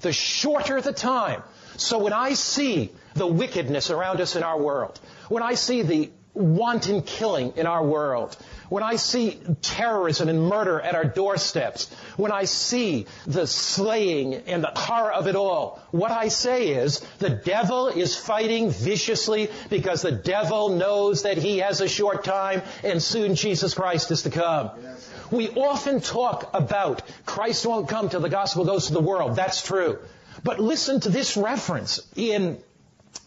The 0.00 0.12
shorter 0.12 0.80
the 0.80 0.92
time. 0.92 1.42
So 1.76 1.98
when 1.98 2.12
I 2.12 2.34
see 2.34 2.90
the 3.14 3.26
wickedness 3.26 3.90
around 3.90 4.20
us 4.20 4.36
in 4.36 4.42
our 4.42 4.60
world, 4.60 5.00
when 5.28 5.42
I 5.42 5.54
see 5.54 5.82
the 5.82 6.10
wanton 6.34 7.02
killing 7.02 7.54
in 7.56 7.66
our 7.66 7.84
world, 7.84 8.36
when 8.68 8.82
I 8.82 8.96
see 8.96 9.40
terrorism 9.62 10.28
and 10.28 10.42
murder 10.42 10.80
at 10.80 10.94
our 10.94 11.04
doorsteps, 11.04 11.92
when 12.16 12.32
I 12.32 12.44
see 12.44 13.06
the 13.26 13.46
slaying 13.46 14.34
and 14.34 14.62
the 14.62 14.72
horror 14.74 15.12
of 15.12 15.28
it 15.28 15.36
all, 15.36 15.80
what 15.92 16.10
I 16.10 16.28
say 16.28 16.68
is 16.68 17.00
the 17.18 17.30
devil 17.30 17.88
is 17.88 18.16
fighting 18.16 18.70
viciously 18.70 19.50
because 19.70 20.02
the 20.02 20.12
devil 20.12 20.70
knows 20.70 21.22
that 21.22 21.38
he 21.38 21.58
has 21.58 21.80
a 21.80 21.88
short 21.88 22.24
time 22.24 22.62
and 22.82 23.02
soon 23.02 23.34
Jesus 23.34 23.74
Christ 23.74 24.10
is 24.10 24.22
to 24.22 24.30
come. 24.30 24.70
Yes. 24.82 25.10
We 25.30 25.50
often 25.50 26.00
talk 26.00 26.50
about 26.54 27.02
Christ 27.24 27.66
won't 27.66 27.88
come 27.88 28.08
till 28.08 28.20
the 28.20 28.28
gospel 28.28 28.64
goes 28.64 28.86
to 28.86 28.92
the 28.92 29.00
world. 29.00 29.36
That's 29.36 29.62
true. 29.62 29.98
But 30.44 30.60
listen 30.60 31.00
to 31.00 31.08
this 31.08 31.36
reference 31.36 32.00
in 32.14 32.58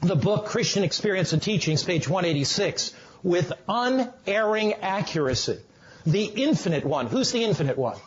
the 0.01 0.15
book 0.15 0.45
Christian 0.45 0.83
Experience 0.83 1.33
and 1.33 1.41
Teachings, 1.41 1.83
page 1.83 2.07
186, 2.07 2.93
with 3.23 3.51
unerring 3.67 4.73
accuracy. 4.75 5.59
The 6.05 6.23
infinite 6.23 6.85
one. 6.85 7.07
Who's 7.07 7.31
the 7.31 7.43
infinite 7.43 7.77
one? 7.77 7.97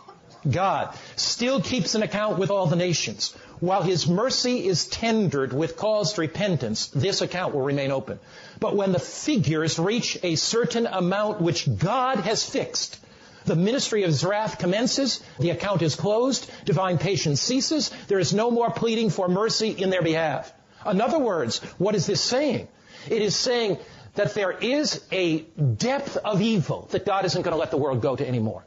God 0.50 0.96
still 1.16 1.61
keeps 1.61 1.94
an 1.94 2.02
account 2.02 2.38
with 2.38 2.50
all 2.50 2.66
the 2.66 2.76
nations. 2.76 3.33
While 3.61 3.83
his 3.83 4.09
mercy 4.09 4.66
is 4.66 4.87
tendered 4.87 5.52
with 5.52 5.76
calls 5.76 6.14
to 6.14 6.22
repentance, 6.22 6.88
this 6.88 7.20
account 7.20 7.55
will 7.55 7.62
remain 7.62 7.92
open. 7.92 8.18
But 8.59 8.74
when 8.74 8.90
the 8.90 8.98
figures 8.98 9.78
reach 9.78 10.18
a 10.22 10.35
certain 10.35 10.87
amount 10.87 11.40
which 11.40 11.68
God 11.78 12.18
has 12.20 12.48
fixed, 12.48 12.98
the 13.44 13.57
ministry 13.57 14.02
of 14.05 14.11
his 14.11 14.24
wrath 14.24 14.59
commences, 14.59 15.22
the 15.38 15.50
account 15.50 15.83
is 15.83 15.96
closed, 15.96 16.50
divine 16.64 16.98
patience 16.98 17.40
ceases, 17.40 17.90
there 18.09 18.18
is 18.18 18.33
no 18.33 18.50
more 18.50 18.70
pleading 18.70 19.11
for 19.11 19.28
mercy 19.28 19.70
in 19.70 19.90
their 19.90 20.02
behalf. 20.02 20.52
In 20.87 21.00
other 21.00 21.18
words, 21.18 21.59
what 21.78 21.94
is 21.94 22.07
this 22.07 22.20
saying? 22.20 22.68
It 23.09 23.22
is 23.22 23.37
saying 23.37 23.78
that 24.14 24.35
there 24.35 24.52
is 24.52 25.05
a 25.11 25.40
depth 25.40 26.16
of 26.16 26.42
evil 26.42 26.88
that 26.90 27.07
God 27.07 27.24
isn't 27.24 27.42
going 27.42 27.55
to 27.55 27.59
let 27.59 27.70
the 27.70 27.76
world 27.76 28.02
go 28.02 28.16
to 28.16 28.26
anymore. 28.26 28.64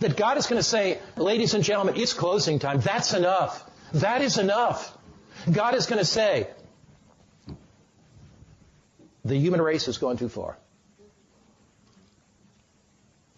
That 0.00 0.16
God 0.16 0.36
is 0.36 0.46
going 0.46 0.58
to 0.58 0.68
say, 0.68 1.00
ladies 1.16 1.54
and 1.54 1.64
gentlemen, 1.64 1.94
it's 1.96 2.12
closing 2.12 2.58
time. 2.58 2.80
That's 2.80 3.14
enough. 3.14 3.68
That 3.94 4.22
is 4.22 4.38
enough. 4.38 4.96
God 5.50 5.74
is 5.74 5.86
going 5.86 5.98
to 5.98 6.04
say, 6.04 6.48
the 9.24 9.36
human 9.36 9.60
race 9.60 9.86
has 9.86 9.98
gone 9.98 10.16
too 10.16 10.28
far. 10.28 10.56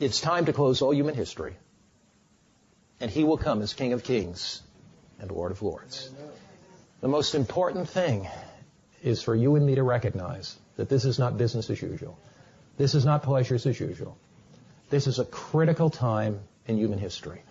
It's 0.01 0.21
time 0.21 0.47
to 0.47 0.53
close 0.53 0.81
all 0.83 0.95
human 0.95 1.15
history. 1.15 1.57
And 3.01 3.11
he 3.11 3.25
will 3.25 3.39
come 3.39 3.63
as 3.63 3.75
King 3.75 3.93
of 3.93 4.05
Kings 4.05 4.63
and 5.21 5.31
Lord 5.31 5.53
of 5.53 5.63
Lords. 5.63 6.11
The 7.01 7.09
most 7.09 7.35
important 7.35 7.89
thing 7.89 8.29
is 9.03 9.23
for 9.23 9.35
you 9.35 9.55
and 9.57 9.65
me 9.65 9.77
to 9.77 9.83
recognize 9.83 10.57
that 10.77 10.89
this 10.89 11.05
is 11.05 11.19
not 11.19 11.39
business 11.39 11.71
as 11.71 11.81
usual. 11.81 12.19
This 12.77 12.95
is 12.95 13.05
not 13.05 13.23
pleasures 13.23 13.67
as 13.67 13.79
usual. 13.79 14.17
This 14.91 15.07
is 15.07 15.19
a 15.19 15.25
critical 15.25 15.91
time 15.91 16.41
in 16.67 16.77
human 16.77 16.99
history. 16.99 17.43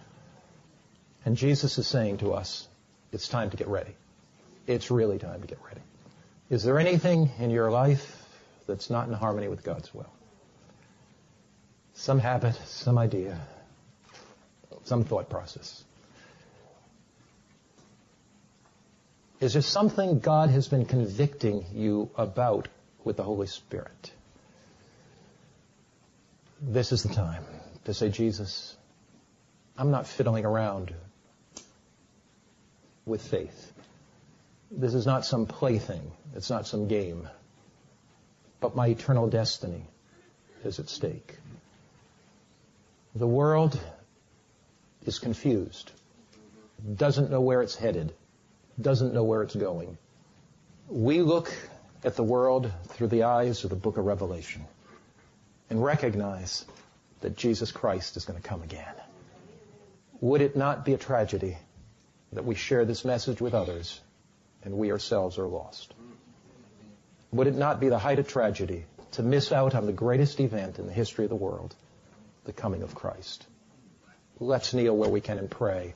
And 1.26 1.36
Jesus 1.36 1.78
is 1.78 1.88
saying 1.88 2.20
to 2.20 2.34
us, 2.34 2.68
it's 3.12 3.28
time 3.28 3.50
to 3.50 3.58
get 3.58 3.68
ready. 3.68 3.96
It's 4.66 4.92
really 4.92 5.18
time 5.18 5.42
to 5.42 5.48
get 5.48 5.60
ready. 5.66 5.82
Is 6.50 6.64
there 6.64 6.80
anything 6.80 7.30
in 7.40 7.52
your 7.52 7.72
life 7.72 8.26
that's 8.66 8.90
not 8.90 9.08
in 9.08 9.14
harmony 9.14 9.48
with 9.48 9.64
God's 9.64 9.94
will? 9.94 10.12
Some 11.98 12.20
habit, 12.20 12.56
some 12.66 13.00
idea, 13.00 13.40
some 14.84 15.04
thought 15.04 15.32
process. 15.32 15.84
Is 19.40 19.54
there 19.54 19.64
something 19.64 20.20
God 20.20 20.52
has 20.52 20.68
been 20.68 20.86
convicting 20.86 21.66
you 21.74 22.12
about 22.16 22.68
with 23.04 23.18
the 23.18 23.24
Holy 23.24 23.48
Spirit? 23.48 24.12
This 26.62 26.92
is 26.92 27.02
the 27.02 27.14
time 27.16 27.44
to 27.86 27.96
say, 27.96 28.10
Jesus, 28.10 28.78
I'm 29.76 29.90
not 29.90 30.06
fiddling 30.06 30.46
around 30.46 30.94
with 33.08 33.24
faith. 33.24 33.74
This 34.70 34.94
is 34.94 35.08
not 35.08 35.26
some 35.26 35.48
plaything. 35.48 36.12
It's 36.36 36.52
not 36.52 36.68
some 36.68 36.88
game. 36.88 37.28
But 38.60 38.76
my 38.76 38.88
eternal 38.88 39.28
destiny 39.28 39.84
is 40.64 40.80
at 40.80 40.90
stake. 40.90 41.38
The 43.18 43.26
world 43.26 43.80
is 45.04 45.18
confused, 45.18 45.92
doesn't 46.96 47.32
know 47.32 47.42
where 47.42 47.64
it's 47.64 47.76
headed, 47.76 48.14
doesn't 48.80 49.12
know 49.12 49.24
where 49.24 49.42
it's 49.42 49.56
going. 49.56 49.98
We 50.88 51.24
look 51.24 51.52
at 52.04 52.16
the 52.16 52.24
world 52.24 52.72
through 52.90 53.08
the 53.08 53.24
eyes 53.24 53.64
of 53.64 53.72
the 53.72 53.76
book 53.76 53.98
of 53.98 54.06
Revelation 54.06 54.66
and 55.72 55.84
recognize 55.84 56.64
that 57.22 57.36
Jesus 57.36 57.72
Christ 57.72 58.18
is 58.18 58.26
going 58.26 58.40
to 58.40 58.48
come 58.48 58.62
again. 58.62 58.94
Would 60.22 60.42
it 60.42 60.56
not 60.56 60.86
be 60.86 60.94
a 60.94 61.00
tragedy 61.00 61.58
that 62.34 62.46
we 62.46 62.54
share 62.54 62.86
this 62.86 63.04
message 63.04 63.42
with 63.42 63.56
others 63.56 64.00
and 64.64 64.78
we 64.78 64.92
ourselves 64.92 65.40
are 65.40 65.48
lost? 65.48 65.92
Would 67.32 67.48
it 67.48 67.56
not 67.56 67.80
be 67.80 67.90
the 67.90 67.98
height 67.98 68.20
of 68.20 68.28
tragedy 68.28 68.86
to 69.14 69.24
miss 69.24 69.52
out 69.52 69.74
on 69.74 69.88
the 69.88 69.92
greatest 69.92 70.40
event 70.40 70.78
in 70.78 70.86
the 70.86 70.94
history 70.94 71.26
of 71.26 71.30
the 71.30 71.36
world? 71.36 71.74
The 72.48 72.54
coming 72.54 72.82
of 72.82 72.96
Christ. 72.96 73.46
Let's 74.40 74.74
kneel 74.74 74.96
where 74.96 75.10
we 75.10 75.22
can 75.22 75.38
and 75.38 75.52
pray. 75.52 75.94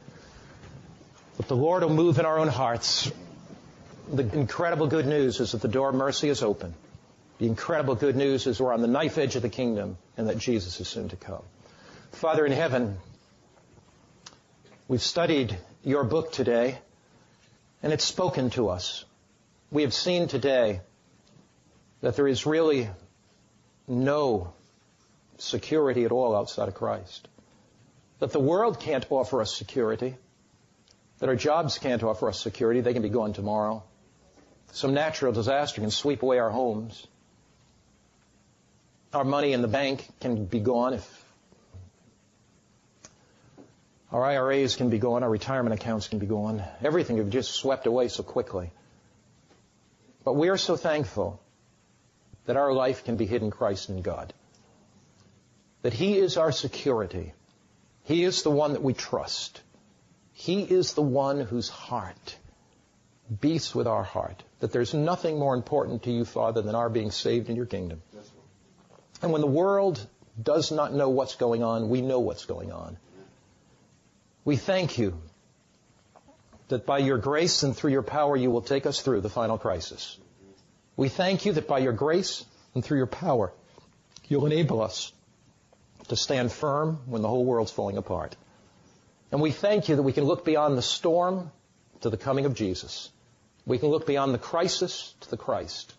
But 1.38 1.48
the 1.48 1.56
Lord 1.56 1.82
will 1.82 1.90
move 1.90 2.20
in 2.20 2.26
our 2.26 2.38
own 2.38 2.50
hearts. 2.50 3.10
The 4.12 4.24
incredible 4.38 4.88
good 4.88 5.08
news 5.08 5.40
is 5.40 5.54
that 5.54 5.62
the 5.62 5.70
door 5.70 5.90
of 5.90 5.96
mercy 5.96 6.28
is 6.28 6.44
open. 6.44 6.74
The 7.40 7.48
incredible 7.48 7.96
good 7.96 8.18
news 8.18 8.46
is 8.48 8.60
we're 8.60 8.74
on 8.74 8.82
the 8.82 8.88
knife 8.88 9.18
edge 9.18 9.38
of 9.38 9.42
the 9.42 9.50
kingdom 9.50 9.98
and 10.18 10.28
that 10.28 10.38
Jesus 10.38 10.80
is 10.82 10.90
soon 10.90 11.10
to 11.10 11.16
come. 11.16 11.42
Father 12.12 12.46
in 12.46 12.52
heaven, 12.52 12.98
we've 14.90 15.02
studied 15.02 15.58
your 15.84 16.04
book 16.04 16.34
today 16.34 16.78
and 17.82 17.94
it's 17.94 18.04
spoken 18.04 18.50
to 18.52 18.68
us. 18.68 19.06
We 19.72 19.84
have 19.84 19.94
seen 19.94 20.28
today 20.28 20.82
that 22.02 22.18
there 22.18 22.28
is 22.28 22.46
really 22.46 22.90
no 23.88 24.54
security 25.42 26.06
at 26.06 26.12
all 26.12 26.36
outside 26.36 26.68
of 26.68 26.76
Christ. 26.76 27.28
That 28.20 28.32
the 28.32 28.40
world 28.40 28.80
can't 28.80 29.06
offer 29.10 29.42
us 29.42 29.56
security. 29.56 30.16
That 31.20 31.30
our 31.30 31.36
jobs 31.36 31.78
can't 31.78 32.04
offer 32.04 32.30
us 32.30 32.40
security. 32.40 32.82
They 32.82 32.94
can 32.94 33.02
be 33.02 33.10
gone 33.10 33.34
tomorrow. 33.34 33.84
Some 34.72 34.94
natural 34.94 35.34
disaster 35.34 35.82
can 35.82 35.92
sweep 35.92 36.24
away 36.24 36.40
our 36.40 36.50
homes. 36.50 37.06
Our 39.14 39.26
money 39.26 39.54
in 39.54 39.62
the 39.62 39.68
bank 39.68 40.08
can 40.22 40.46
be 40.46 40.60
gone 40.60 40.94
if 40.94 41.26
our 44.12 44.26
IRAs 44.26 44.76
can 44.76 44.90
be 44.90 45.00
gone, 45.00 45.24
our 45.24 45.30
retirement 45.30 45.74
accounts 45.74 46.10
can 46.10 46.20
be 46.20 46.26
gone. 46.26 46.62
Everything 46.84 47.16
can 47.16 47.26
be 47.26 47.32
just 47.32 47.52
swept 47.52 47.88
away 47.88 48.10
so 48.10 48.24
quickly. 48.24 48.70
But 50.26 50.34
we 50.34 50.50
are 50.50 50.58
so 50.58 50.76
thankful 50.76 51.40
that 52.46 52.58
our 52.58 52.74
life 52.74 53.06
can 53.06 53.16
be 53.16 53.26
hid 53.26 53.42
in 53.42 53.52
Christ 53.52 53.88
and 53.88 54.04
God 54.04 54.34
that 55.82 55.94
He 55.94 56.18
is 56.18 56.38
our 56.38 56.52
security. 56.52 57.34
He 58.04 58.24
is 58.24 58.44
the 58.44 58.52
one 58.52 58.74
that 58.74 58.84
we 58.84 58.94
trust. 58.94 59.62
He 60.34 60.62
is 60.62 60.94
the 60.94 61.02
one 61.02 61.42
whose 61.42 61.70
heart 61.70 62.38
beats 63.40 63.74
with 63.74 63.88
our 63.88 64.04
heart. 64.04 64.44
That 64.60 64.72
there's 64.72 64.94
nothing 64.94 65.40
more 65.40 65.56
important 65.56 66.04
to 66.04 66.12
you, 66.12 66.26
Father, 66.26 66.62
than 66.62 66.76
our 66.76 66.90
being 66.90 67.12
saved 67.12 67.50
in 67.50 67.56
your 67.56 67.66
kingdom. 67.66 68.02
And 69.22 69.32
when 69.32 69.42
the 69.42 69.48
world 69.48 70.06
does 70.42 70.72
not 70.72 70.94
know 70.94 71.10
what's 71.10 71.36
going 71.36 71.64
on, 71.64 71.90
we 71.90 72.02
know 72.02 72.20
what's 72.20 72.46
going 72.46 72.72
on. 72.72 72.98
We 74.44 74.58
thank 74.58 74.98
you 74.98 75.22
that 76.70 76.86
by 76.86 77.00
your 77.00 77.18
grace 77.18 77.64
and 77.64 77.76
through 77.76 77.92
your 77.92 78.02
power 78.02 78.36
you 78.36 78.50
will 78.50 78.62
take 78.62 78.86
us 78.86 79.02
through 79.02 79.22
the 79.22 79.30
final 79.30 79.58
crisis. 79.58 80.18
We 80.96 81.10
thank 81.10 81.46
you 81.46 81.54
that 81.54 81.68
by 81.68 81.80
your 81.80 81.94
grace 81.94 82.46
and 82.74 82.84
through 82.84 82.98
your 82.98 83.08
power 83.08 83.54
you'll 84.28 84.46
enable 84.46 84.82
us 84.82 85.12
to 86.12 86.18
stand 86.18 86.52
firm 86.52 87.00
when 87.06 87.22
the 87.22 87.28
whole 87.30 87.46
world's 87.46 87.72
falling 87.72 87.98
apart. 87.98 88.36
And 89.32 89.42
we 89.42 89.52
thank 89.52 89.88
you 89.88 89.96
that 89.96 90.04
we 90.04 90.12
can 90.12 90.26
look 90.26 90.44
beyond 90.44 90.78
the 90.78 90.82
storm 90.82 91.52
to 92.02 92.10
the 92.10 92.18
coming 92.18 92.46
of 92.46 92.54
Jesus. 92.54 93.10
We 93.66 93.78
can 93.78 93.88
look 93.88 94.06
beyond 94.06 94.34
the 94.34 94.38
crisis 94.38 95.16
to 95.22 95.30
the 95.30 95.38
Christ. 95.38 95.94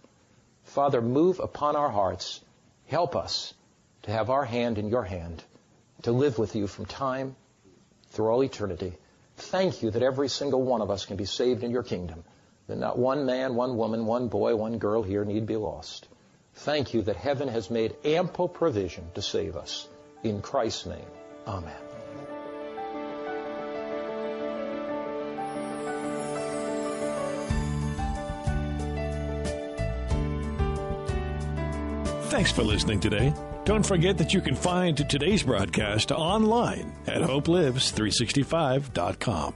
Father, 0.65 1.01
move 1.01 1.41
upon 1.41 1.77
our 1.77 1.89
hearts. 1.89 2.43
Help 2.89 3.17
us 3.17 3.55
to 4.03 4.11
have 4.11 4.29
our 4.29 4.45
hand 4.45 4.77
in 4.77 4.91
your 4.91 5.03
hand, 5.03 5.43
to 6.03 6.13
live 6.13 6.39
with 6.39 6.55
you 6.55 6.67
from 6.67 6.85
time 6.85 7.35
through 8.09 8.29
all 8.29 8.45
eternity. 8.45 8.93
Thank 9.39 9.83
you 9.83 9.93
that 9.93 10.03
every 10.03 10.29
single 10.29 10.63
one 10.63 10.83
of 10.83 10.91
us 10.91 11.07
can 11.07 11.17
be 11.17 11.25
saved 11.25 11.65
in 11.65 11.71
your 11.71 11.85
kingdom, 11.85 12.23
that 12.67 12.77
not 12.77 12.99
one 12.99 13.25
man, 13.25 13.55
one 13.55 13.79
woman, 13.79 14.05
one 14.05 14.29
boy, 14.29 14.57
one 14.57 14.77
girl 14.77 15.03
here 15.03 15.25
need 15.25 15.47
be 15.47 15.57
lost. 15.57 16.07
Thank 16.55 16.93
you 16.93 17.01
that 17.03 17.17
heaven 17.17 17.49
has 17.49 17.71
made 17.71 17.97
ample 18.05 18.47
provision 18.47 19.07
to 19.15 19.23
save 19.23 19.57
us. 19.57 19.89
In 20.23 20.41
Christ's 20.41 20.87
name, 20.87 21.07
Amen. 21.47 21.75
Thanks 32.33 32.51
for 32.51 32.63
listening 32.63 33.01
today. 33.01 33.35
Don't 33.65 33.85
forget 33.85 34.17
that 34.19 34.33
you 34.33 34.41
can 34.41 34.55
find 34.55 34.97
today's 34.97 35.43
broadcast 35.43 36.11
online 36.11 36.91
at 37.07 37.21
hopelives365.com. 37.21 39.55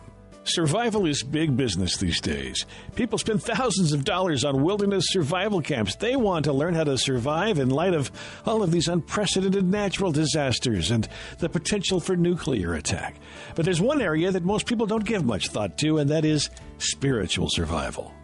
Survival 0.48 1.06
is 1.06 1.24
big 1.24 1.56
business 1.56 1.96
these 1.96 2.20
days. 2.20 2.66
People 2.94 3.18
spend 3.18 3.42
thousands 3.42 3.92
of 3.92 4.04
dollars 4.04 4.44
on 4.44 4.62
wilderness 4.62 5.06
survival 5.08 5.60
camps. 5.60 5.96
They 5.96 6.14
want 6.14 6.44
to 6.44 6.52
learn 6.52 6.74
how 6.74 6.84
to 6.84 6.96
survive 6.96 7.58
in 7.58 7.68
light 7.68 7.94
of 7.94 8.12
all 8.46 8.62
of 8.62 8.70
these 8.70 8.86
unprecedented 8.86 9.64
natural 9.64 10.12
disasters 10.12 10.92
and 10.92 11.08
the 11.40 11.48
potential 11.48 11.98
for 11.98 12.16
nuclear 12.16 12.74
attack. 12.74 13.16
But 13.56 13.64
there's 13.64 13.80
one 13.80 14.00
area 14.00 14.30
that 14.30 14.44
most 14.44 14.66
people 14.66 14.86
don't 14.86 15.04
give 15.04 15.24
much 15.24 15.48
thought 15.48 15.78
to, 15.78 15.98
and 15.98 16.10
that 16.10 16.24
is 16.24 16.48
spiritual 16.78 17.48
survival. 17.50 18.14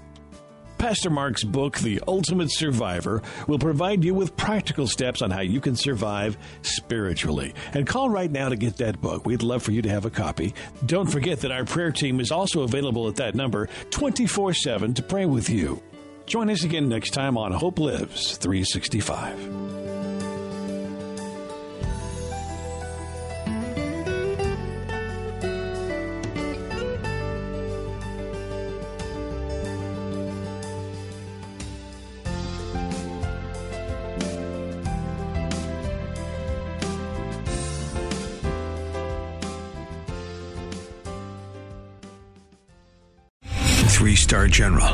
Pastor 0.82 1.10
Mark's 1.10 1.44
book, 1.44 1.78
The 1.78 2.02
Ultimate 2.08 2.50
Survivor, 2.50 3.22
will 3.46 3.60
provide 3.60 4.02
you 4.02 4.14
with 4.14 4.36
practical 4.36 4.88
steps 4.88 5.22
on 5.22 5.30
how 5.30 5.40
you 5.40 5.60
can 5.60 5.76
survive 5.76 6.36
spiritually. 6.62 7.54
And 7.72 7.86
call 7.86 8.10
right 8.10 8.28
now 8.28 8.48
to 8.48 8.56
get 8.56 8.78
that 8.78 9.00
book. 9.00 9.24
We'd 9.24 9.44
love 9.44 9.62
for 9.62 9.70
you 9.70 9.80
to 9.82 9.88
have 9.88 10.06
a 10.06 10.10
copy. 10.10 10.54
Don't 10.84 11.06
forget 11.06 11.38
that 11.42 11.52
our 11.52 11.64
prayer 11.64 11.92
team 11.92 12.18
is 12.18 12.32
also 12.32 12.62
available 12.62 13.06
at 13.06 13.14
that 13.14 13.36
number 13.36 13.68
24 13.90 14.54
7 14.54 14.92
to 14.94 15.02
pray 15.04 15.24
with 15.24 15.48
you. 15.48 15.80
Join 16.26 16.50
us 16.50 16.64
again 16.64 16.88
next 16.88 17.10
time 17.10 17.38
on 17.38 17.52
Hope 17.52 17.78
Lives 17.78 18.36
365. 18.38 19.81